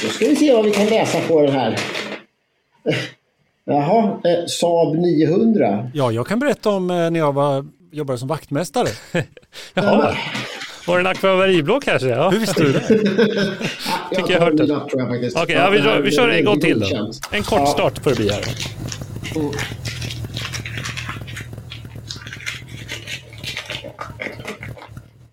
[0.03, 1.79] Då ska vi se vad vi kan läsa på den här.
[3.65, 5.91] Jaha, eh, Saab 900.
[5.95, 8.89] Ja, jag kan berätta om eh, när jag var, jobbade som vaktmästare.
[9.75, 10.17] Jaha.
[10.87, 12.09] Var det en akvavariblå kanske?
[12.09, 12.31] Ja.
[12.31, 12.89] Hur visste du det?
[14.11, 14.67] Jag jag tar hört det.
[14.67, 15.37] tror jag faktiskt.
[15.37, 17.13] Okej, ja, vi, kör- vi kör en gång till då.
[17.31, 18.43] En kort start får det bli här.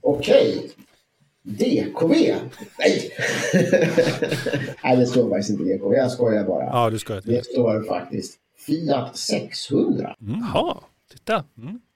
[0.02, 0.70] Okej.
[1.44, 2.12] DKV.
[2.80, 3.12] Nej!
[4.84, 5.94] Nej, det står faktiskt inte DKV.
[5.94, 6.64] Jag skojar bara.
[6.64, 7.34] Ja, du ska jag till.
[7.34, 10.16] Det står faktiskt Fiat 600.
[10.20, 10.78] Jaha,
[11.12, 11.44] titta.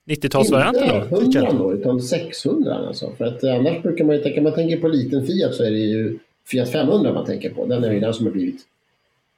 [0.06, 1.22] 90-talsvarianten Inte då?
[1.22, 3.12] 100 då, utan 600 alltså.
[3.18, 5.72] För att eh, annars brukar man ju tänka, man tänker på liten Fiat så är
[5.72, 7.66] det ju Fiat 500 man tänker på.
[7.66, 8.62] Den är ju den som har blivit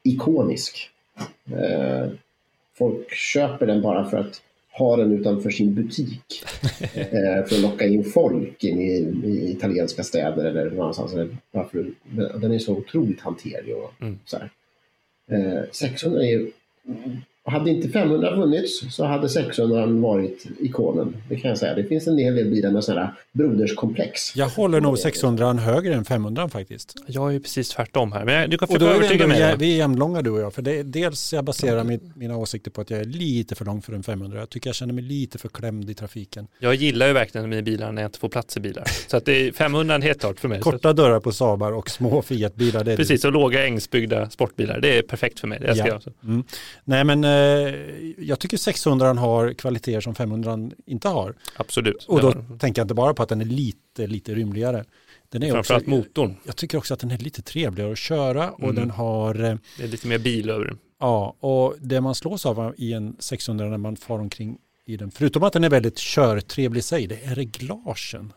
[0.02, 0.90] ikonisk.
[1.52, 2.08] Eh,
[2.78, 4.42] folk köper den bara för att
[4.72, 6.42] ha den utanför sin butik.
[6.94, 8.92] eh, för att locka in folk in i,
[9.24, 11.12] i italienska städer eller någonstans.
[11.12, 11.86] Eller varför,
[12.40, 13.76] den är så otroligt hanterlig.
[13.76, 14.18] Och, Mm.
[14.24, 14.36] så.
[15.30, 16.50] Eh, 600 är ju
[17.46, 21.16] hade inte 500 funnits så hade 600 varit ikonen.
[21.28, 21.74] Det kan jag säga.
[21.74, 24.36] Det finns en hel del bilar med sådana broderskomplex.
[24.36, 26.94] Jag håller nog 600 högre än 500 faktiskt.
[27.06, 28.24] Jag är ju precis tvärtom här.
[28.24, 29.54] Men du kan Och få då är vi, övertyga ändå, mig.
[29.58, 30.54] vi är jämnlånga du och jag.
[30.54, 33.64] För det är dels jag baserar min, mina åsikter på att jag är lite för
[33.64, 34.38] lång för en 500.
[34.38, 36.46] Jag tycker jag känner mig lite för klämd i trafiken.
[36.58, 38.84] Jag gillar ju verkligen mina bilar när jag inte får plats i bilar.
[39.08, 40.60] Så att det är 500 är helt klart för mig.
[40.60, 42.96] Korta dörrar på Saabar och små Fiat-bilar.
[42.96, 44.80] Precis, och låga ängsbyggda sportbilar.
[44.80, 45.58] Det är perfekt för mig.
[45.60, 45.86] Det Ja.
[45.86, 46.02] jag.
[46.24, 46.44] Mm.
[46.84, 47.35] Nej men eh,
[48.18, 51.34] jag tycker 600 har kvaliteter som 500 inte har.
[51.56, 52.04] Absolut.
[52.08, 54.84] Och då har- tänker jag inte bara på att den är lite, lite rymligare.
[55.28, 56.36] Den är också, Framförallt motorn.
[56.44, 58.74] jag tycker också att den är lite trevligare att köra och Mm.
[58.74, 60.78] den har, eh, Det är lite mer bil över den.
[61.00, 65.10] ja, och det man slås av i en 600 när man far omkring i den,
[65.10, 68.32] förutom att den är väldigt körtrevlig i sig, det är reglagen.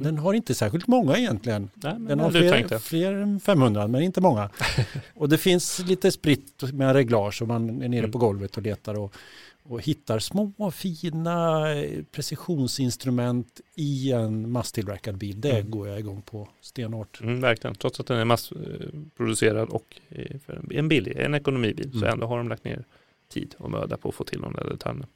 [0.00, 1.70] Den har inte särskilt många egentligen.
[1.74, 4.50] Nej, men Den har fler, fler än 500 men inte många.
[5.14, 8.12] och det finns lite spritt med reglage och man är nere Mm.
[8.12, 9.14] på golvet och letar och,
[9.62, 15.40] och hittar små fina eh, precisionsinstrument i en masstillverkad bil.
[15.40, 15.70] Det Mm.
[15.70, 17.20] går jag igång på stenhårt.
[17.20, 17.74] Mm, verkligen.
[17.76, 20.36] Trots att den är massproducerad och eh,
[20.70, 22.12] en billig, en ekonomibil, så Mm.
[22.12, 22.84] ändå har de lagt ner
[23.32, 25.06] tid och möda på att få till de där detaljerna.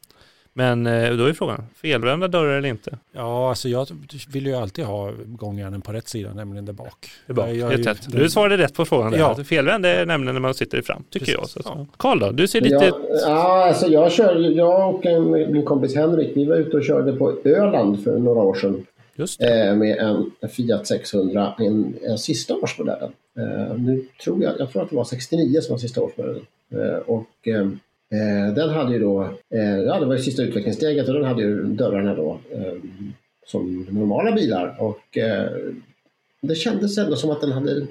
[0.55, 2.99] Men eh, då är frågan, felvända dörrar eller inte?
[3.13, 3.87] Ja, alltså jag
[4.33, 7.09] vill ju alltid ha gångjärnen på rätt sida, nämligen där bak.
[7.27, 7.49] Det är bak.
[7.49, 8.13] Jag ju- rätt.
[8.13, 9.13] Du svarade rätt på frågan.
[9.13, 9.19] Där.
[9.19, 9.27] Ja.
[9.27, 11.57] Alltså, Felvänd är nämligen när man sitter i fram, tycker Precis.
[11.57, 11.65] jag.
[11.65, 11.87] Så, Ja.
[11.97, 12.75] Karl då, du ser lite...
[12.85, 16.85] Ja, ja, alltså jag, kör, jag och en, min kompis Henrik vi var ute och
[16.85, 19.67] körde på Öland för några år sedan Just det.
[19.69, 23.13] eh, med en Fiat 600, en, en sista årsmodellen.
[23.39, 26.47] Eh, nu tror jag, jag tror att det var 69 som var sista årsmodellen.
[26.73, 27.49] Eh, och
[28.13, 29.23] eh, den hade ju då,
[29.55, 32.75] eh, ja det var det sista utvecklingssteget och den hade ju dörrarna då eh,
[33.47, 35.51] som normala bilar och eh,
[36.41, 37.87] det kändes ändå som att den hade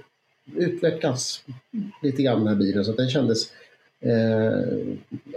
[0.56, 1.44] utvecklats
[2.02, 3.52] lite grann den här bilen så att den kändes
[4.04, 4.86] Eh,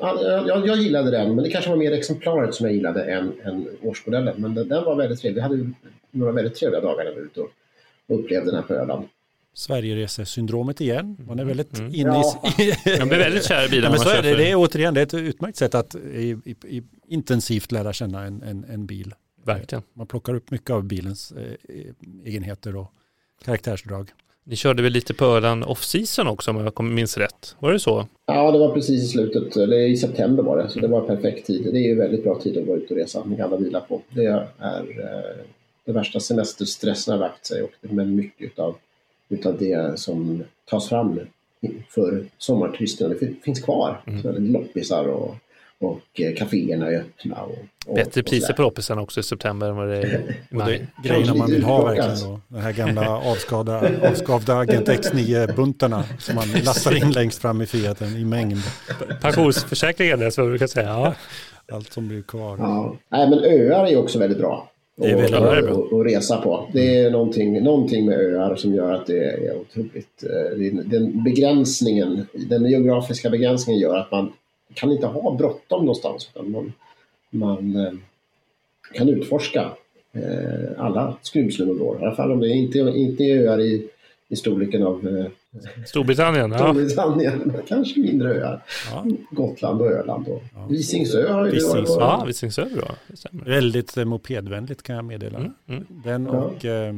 [0.00, 3.32] ja, jag, jag gillade den, men det kanske var mer exemplaret som jag gillade än,
[3.44, 4.34] än årsmodellen.
[4.38, 5.34] Men den, den var väldigt trevlig.
[5.34, 5.70] Vi hade
[6.10, 7.50] några väldigt trevliga dagar när vi var ute och
[8.06, 9.04] och upplevde den här på Öland.
[9.54, 11.16] Sverigeresesyndromet igen.
[11.26, 11.94] Man är väldigt Mm.
[11.94, 12.42] inne Ja.
[12.58, 12.72] i...
[12.98, 14.34] Jag blir väldigt kär i bilar Ja, men man så är det.
[14.36, 18.24] det är återigen det är ett utmärkt sätt att i, i, i, intensivt lära känna
[18.24, 19.14] en, en, en bil.
[19.46, 19.82] Verkligen.
[19.94, 21.74] Man plockar upp mycket av bilens eh,
[22.24, 22.90] egenheter och
[23.44, 24.08] karaktärsdrag.
[24.46, 27.56] Ni körde väl lite på Öland off-season också om jag kommer- minns rätt?
[27.58, 28.06] Var det så?
[28.26, 31.46] Ja, det var precis i slutet, eller i september var det, så det var perfekt
[31.46, 31.64] tid.
[31.72, 34.02] Det är ju väldigt bra tid att gå ut och resa med gamla bilar på.
[34.10, 35.44] Det är eh,
[35.86, 38.76] den värsta semesterstressen har lagt sig och men mycket av
[39.28, 41.20] utav det som tas fram
[41.88, 44.00] för sommarturisterna det finns kvar.
[44.06, 44.52] Mm.
[44.52, 45.36] Loppisar och,
[45.78, 47.42] och eh, kaféerna är öppna.
[47.42, 50.86] Och, och, Bättre priser på loppisarna också i september än vad det är i maj.
[51.04, 52.40] Grejerna man vill ha verkligen då.
[52.48, 58.16] Den här gamla avskavda, avskavda Agent X9-buntarna som man lastar in längst fram i Fiaten
[58.16, 58.62] i mängd.
[59.20, 60.88] Pensionsförsäkringen är som man brukar säga.
[60.88, 61.14] Ja.
[61.72, 62.58] Allt som blir kvar.
[62.58, 62.96] Ja.
[63.08, 64.70] Nej, men öar är också väldigt bra.
[64.96, 66.68] Och, och, och, resa på.
[66.72, 70.24] Det är någonting, någonting med öar som gör att det är otroligt.
[70.24, 74.32] Eh, den begränsningen, den geografiska begränsningen gör att man
[74.74, 76.30] kan inte ha bråttom någonstans.
[76.34, 76.72] Utan man,
[77.30, 77.92] man eh,
[78.92, 79.70] kan utforska
[80.12, 81.98] eh, alla skrymslen och går.
[82.00, 83.88] I alla fall om det inte, inte är öar i,
[84.28, 85.26] i storleken av
[85.86, 86.58] Storbritannien, ja.
[86.58, 88.62] Storbritannien, kanske mindre öar.
[88.90, 89.06] Ja.
[89.30, 90.28] Gotland och Öland.
[90.28, 90.66] Och ja.
[90.66, 91.92] Visingsö har ju Visingsö.
[91.98, 92.94] Ja, Visingsö är bra.
[93.30, 95.38] Väldigt eh, mopedvänligt kan jag meddela.
[95.38, 95.84] Mm, mm.
[96.04, 96.94] Den och eh,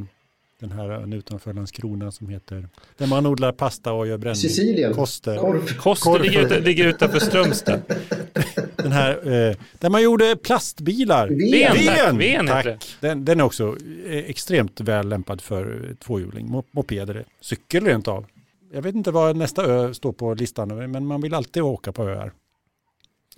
[0.61, 4.41] den här ön utanför Landskrona som heter, där man odlar pasta och gör brännvin.
[4.41, 4.95] Sicilien.
[4.95, 5.37] Koster.
[5.37, 5.77] Korf.
[5.77, 6.23] Koster Korf.
[6.23, 7.81] Ligger, ligger utanför Strömstad.
[8.77, 11.29] den här, eh, där man gjorde plastbilar.
[11.29, 12.65] Ven, Ven, tack.
[12.65, 12.97] tack.
[13.01, 13.77] Den, den, är också
[14.07, 18.27] eh, extremt väl lämpad för tvåhjuling, mopeder, cykel rent av
[18.71, 22.03] jag vet inte vad nästa ö står på listan, men man vill alltid åka på
[22.03, 22.33] öar.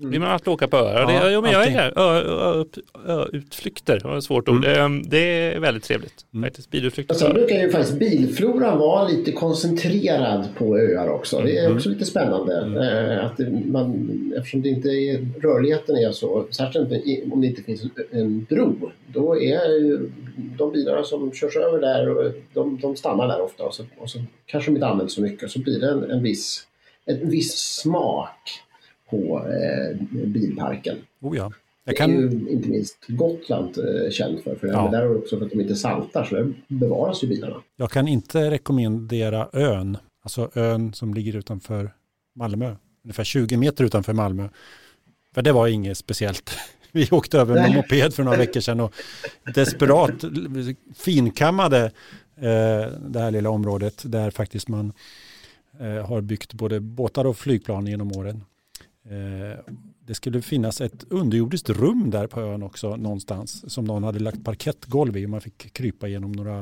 [0.01, 0.11] Mm.
[0.11, 1.13] Vill man alltid åka på öar?
[1.13, 3.37] Ja, det, ja, men jag är här.
[3.37, 4.65] utflykter var ett svårt ord.
[4.65, 4.81] Mm.
[4.81, 6.27] Ehm, det är väldigt trevligt.
[6.35, 6.51] Mm.
[6.71, 7.15] Bilutflykter.
[7.15, 11.41] Sen brukar ju faktiskt bilfloran vara lite koncentrerad på öar också.
[11.41, 11.77] Det är mm.
[11.77, 12.57] också lite spännande.
[12.57, 12.77] Mm.
[12.77, 16.93] Eh, att man, eftersom det inte är, rörligheten är så, särskilt
[17.33, 20.11] om det inte finns en bro, då är ju
[20.59, 24.19] de bilarna som körs över där, de, de stannar där ofta och så, och så
[24.47, 25.51] kanske de inte används så mycket.
[25.51, 26.67] Så blir det en, en, viss,
[27.07, 28.63] en viss smak
[29.11, 30.97] på eh, bilparken.
[31.21, 31.53] Oh ja.
[31.89, 32.11] Jag kan...
[32.11, 34.55] Det är ju inte minst Gotland eh, känt för.
[34.55, 34.89] för ja.
[34.93, 37.57] där är också för att de inte saltar så där bevaras ju bilarna.
[37.77, 41.91] Jag kan inte rekommendera ön, alltså ön som ligger utanför
[42.35, 44.49] Malmö, ungefär 20 meter utanför Malmö.
[45.35, 46.51] För det var inget speciellt.
[46.93, 48.95] Vi åkte över med moped för några veckor sedan och
[49.55, 50.25] desperat
[50.95, 51.85] finkammade
[52.37, 54.93] eh, det här lilla området där faktiskt man
[55.81, 58.45] eh, har byggt både båtar och flygplan genom åren.
[59.11, 59.59] Eh,
[60.07, 64.45] det skulle finnas ett underjordiskt rum där på ön också någonstans som någon hade lagt
[64.45, 66.59] parkettgolv i och man fick krypa genom några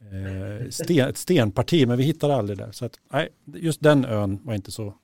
[0.00, 2.72] eh, sten, ett stenparti men vi hittade aldrig där.
[2.72, 4.94] Så att, nej, just den ön var inte så,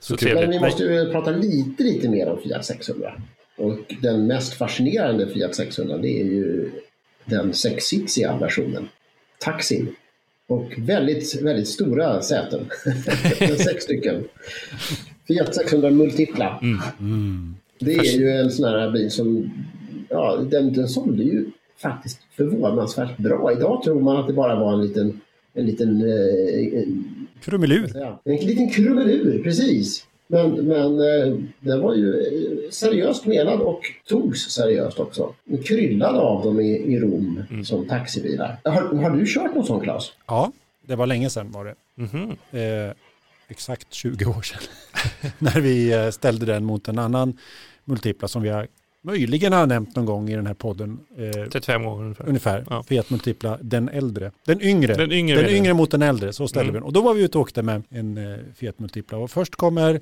[0.00, 0.34] så, så kul.
[0.34, 3.22] Men vi måste ju prata lite, lite mer om Fiat 600.
[3.56, 6.70] Och den mest fascinerande Fiat 600 det är ju
[7.24, 8.88] den sexsitsiga versionen.
[9.38, 9.94] Taxin.
[10.46, 12.70] Och väldigt, väldigt stora säten.
[13.58, 14.24] Sex stycken.
[15.28, 16.58] Fiat 600 Multipla.
[16.62, 16.78] Mm.
[17.00, 17.54] Mm.
[17.78, 19.50] Det är ju en sån här bil som,
[20.08, 21.46] ja, den, den sålde ju
[21.82, 23.52] faktiskt förvånansvärt bra.
[23.52, 25.20] Idag tror man att det bara var en liten,
[25.54, 26.82] en liten eh,
[27.40, 27.92] Krumelur.
[28.24, 30.06] En liten krumelur, precis.
[30.26, 35.34] Men, men eh, den var ju eh, seriöst menad och togs seriöst också.
[35.64, 37.64] Kryllade av dem i, i Rom mm.
[37.64, 38.56] som taxibilar.
[38.64, 40.12] Har, har, du kört någon sån Claes?
[40.26, 40.52] Ja,
[40.86, 41.74] det var länge sedan var det.
[41.98, 42.88] Mm -hmm.
[42.88, 42.94] eh,
[43.50, 44.62] exakt 20 år sedan.
[45.38, 47.38] när vi eh, ställde den mot en annan
[47.84, 48.68] multipla som vi har
[49.02, 51.00] möjligen har nämnt någon gång i den här podden.
[51.16, 52.28] Eh, 35 år ungefär.
[52.28, 52.64] Ungefär.
[52.70, 52.82] Ja.
[52.82, 54.32] Fiat Multipla, den äldre.
[54.46, 54.94] Den yngre.
[54.94, 56.74] Den yngre, den yngre mot den äldre, så ställde mm.
[56.74, 56.86] vi den.
[56.86, 59.18] Och då var vi ute och åkte med en eh, Fiat Multipla.
[59.18, 60.00] Och först kommer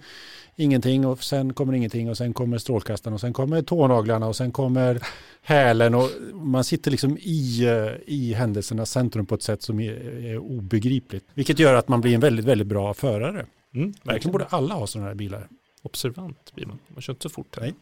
[0.59, 4.53] ingenting och sen kommer ingenting och sen kommer strålkastaren och sen kommer tånaglarna och sen
[4.53, 5.01] kommer
[5.43, 10.25] hälen och man sitter liksom i, eh, i händelsernas centrum på ett sätt som är,
[10.25, 11.25] är obegripligt.
[11.35, 13.47] Vilket gör att man blir en väldigt, väldigt bra förare.
[13.75, 15.49] Mm, verkligen borde alla ha sådana här bilar.
[15.83, 16.79] Observant blir man.
[16.89, 17.57] Man kör inte så fort.
[17.61, 17.75] Nej.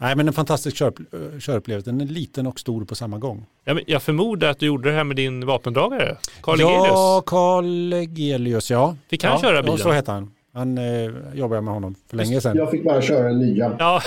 [0.00, 0.92] Nej, men en fantastisk kör,
[1.40, 1.90] körupplevelse.
[1.90, 3.46] Den är liten och stor på samma gång.
[3.64, 6.88] Ja, jag förmodar att du gjorde det här med din vapendragare, Carl Egelius.
[6.88, 8.96] Ja, Carl Egelius, ja.
[9.08, 9.76] Fick han ja, köra bilen?
[9.78, 10.33] Ja, så heter han.
[10.56, 12.56] Han eh, jobbade med honom för länge sedan.
[12.56, 13.76] Jag fick bara köra den nya.
[13.78, 14.00] Ja,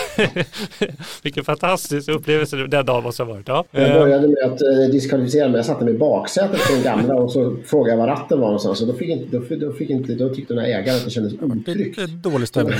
[1.24, 3.48] vilken fantastisk upplevelse den dagen måste ha varit.
[3.48, 3.66] Ja.
[3.72, 5.58] Jag började med att eh, diskvalificera mig.
[5.58, 8.48] Jag satte mig i baksätet på den gamla och så frågade jag var ratten var
[8.48, 8.82] någonstans.
[8.82, 11.12] Och då, fick inte, då, då, fick inte, då tyckte den här ägaren att det
[11.12, 11.98] kändes otryggt.
[11.98, 12.76] Lite dålig stämning.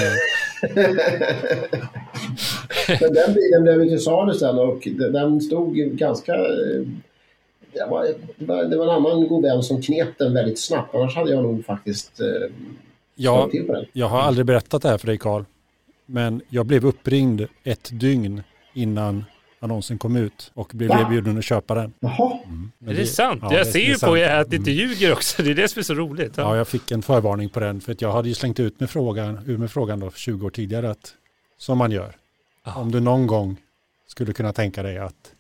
[3.02, 6.82] Men den bilen blev ju till salu sen och den stod ganska eh,
[7.74, 8.08] det var,
[8.70, 10.96] det var en annan god vän som knep den väldigt snabbt.
[10.96, 12.52] Annars hade jag nog faktiskt eh,
[13.20, 13.50] Ja,
[13.94, 15.44] jag har aldrig berättat det här för dig Karl.
[16.06, 18.44] Men jag blev uppringd ett dygn
[18.74, 19.26] innan
[19.60, 21.02] annonsen kom ut och blev Va?
[21.02, 21.94] erbjuden att köpa den.
[22.00, 22.40] Jaha.
[22.46, 22.72] Mm.
[22.86, 23.40] är det, det sant?
[23.44, 24.84] Ja, jag det, ser ju på er att det inte mm.
[24.84, 25.44] ljuger också.
[25.44, 26.38] Det är det som är så roligt.
[26.38, 26.44] Ja.
[26.44, 28.90] ja, jag fick en förvarning på den för att jag hade ju slängt ut med
[28.90, 31.14] frågan, ur med frågan då för 20 år tidigare att
[31.58, 32.16] som man gör.
[32.64, 32.82] Aha.
[32.82, 33.58] Om du någon gång
[34.08, 35.34] skulle kunna tänka dig att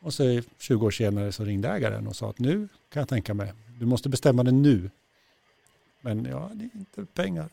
[0.00, 3.34] Och så 20 år senare så ringde ägaren och sa att nu kan jag tänka
[3.34, 4.90] mig, du måste bestämma det nu.
[6.02, 7.48] Men ja, det är inte pengar.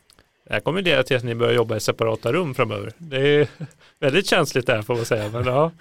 [0.48, 2.92] Det här kommer leda till att ni börjar jobba i separata rum framöver.
[2.98, 3.48] Det är
[4.00, 5.30] väldigt känsligt där får man säga.
[5.30, 5.72] Men, ja.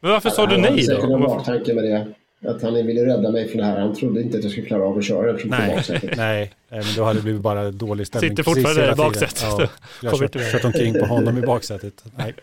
[0.00, 1.18] men varför sa du nej Han hade säkert en då?
[1.18, 2.06] baktanke med det.
[2.44, 3.80] Att han ville rädda mig från det här.
[3.80, 6.10] Han trodde inte att jag skulle klara av att köra från Nej, baksätet.
[6.16, 8.30] nej, nej, men då hade det blivit bara dålig stämning.
[8.30, 9.42] Sitter fortfarande i baksätet.
[9.42, 9.68] Ja,
[10.02, 12.04] jag har kört, kört omkring på honom i baksätet.
[12.16, 12.34] Nej,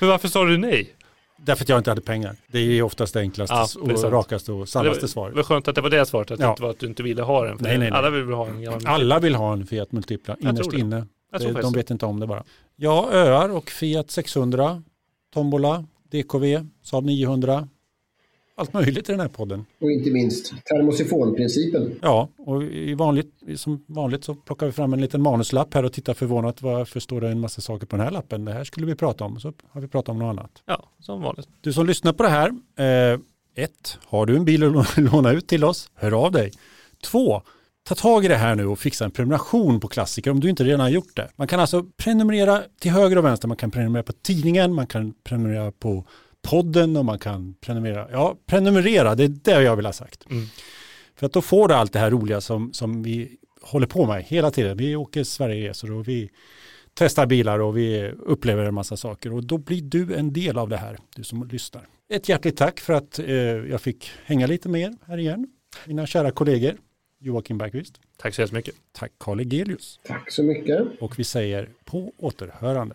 [0.00, 0.94] Men varför sa du nej?
[1.46, 2.36] Därför att jag inte hade pengar.
[2.48, 5.32] Det är oftast det enklaste Ja, det och rakaste och Det sannaste var, svaret.
[5.32, 6.50] det var skönt att det var det svaret, att det Ja.
[6.50, 7.56] inte var att du inte ville ha den.
[7.60, 7.98] Nej, nej, nej.
[7.98, 10.78] Alla vill ha en gammal Alla vill ha en Fiat Multipla Jag innerst det.
[10.78, 11.06] inne.
[11.40, 12.44] Tror De vet inte om det bara.
[12.76, 14.82] Ja, öar och Fiat 600,
[15.34, 17.68] Tombola, DKV, Saab 900.
[18.58, 19.64] Allt möjligt i den här podden.
[19.80, 21.98] Och inte minst termosifonprincipen.
[22.02, 25.92] Ja, och i vanligt, som vanligt så plockar vi fram en liten manuslapp här och
[25.92, 28.44] tittar förvånat varför står det en massa saker på den här lappen.
[28.44, 30.50] Det här skulle vi prata om, så har vi pratat om något annat.
[30.66, 31.48] Ja, som vanligt.
[31.60, 32.48] Du som lyssnar på det här,
[32.78, 33.20] eh,
[33.54, 36.52] ett, har du en bil att lå- låna ut till oss, hör av dig.
[37.04, 37.42] Två,
[37.88, 40.64] ta tag i det här nu och fixa en prenumeration på klassiker om du inte
[40.64, 41.28] redan har gjort det.
[41.36, 45.14] Man kan alltså prenumerera till höger och vänster, man kan prenumerera på tidningen, man kan
[45.24, 46.04] prenumerera på
[46.46, 50.26] podden och man kan prenumerera, ja prenumerera, det är det jag vill ha sagt.
[50.30, 50.46] Mm.
[51.16, 54.22] För att då får du allt det här roliga som, som vi håller på med
[54.24, 54.76] hela tiden.
[54.76, 56.30] Vi åker Sverigeresor och vi
[56.94, 60.68] testar bilar och vi upplever en massa saker och då blir du en del av
[60.68, 61.86] det här, du som lyssnar.
[62.12, 63.34] Ett hjärtligt tack för att eh,
[63.70, 65.46] jag fick hänga lite med er här igen.
[65.86, 66.74] Mina kära kollegor
[67.20, 68.74] Joakim Bergqvist, Tack så jättemycket.
[68.92, 70.80] tack Karl Egelius Tack så mycket.
[71.00, 72.94] och vi säger på återhörande.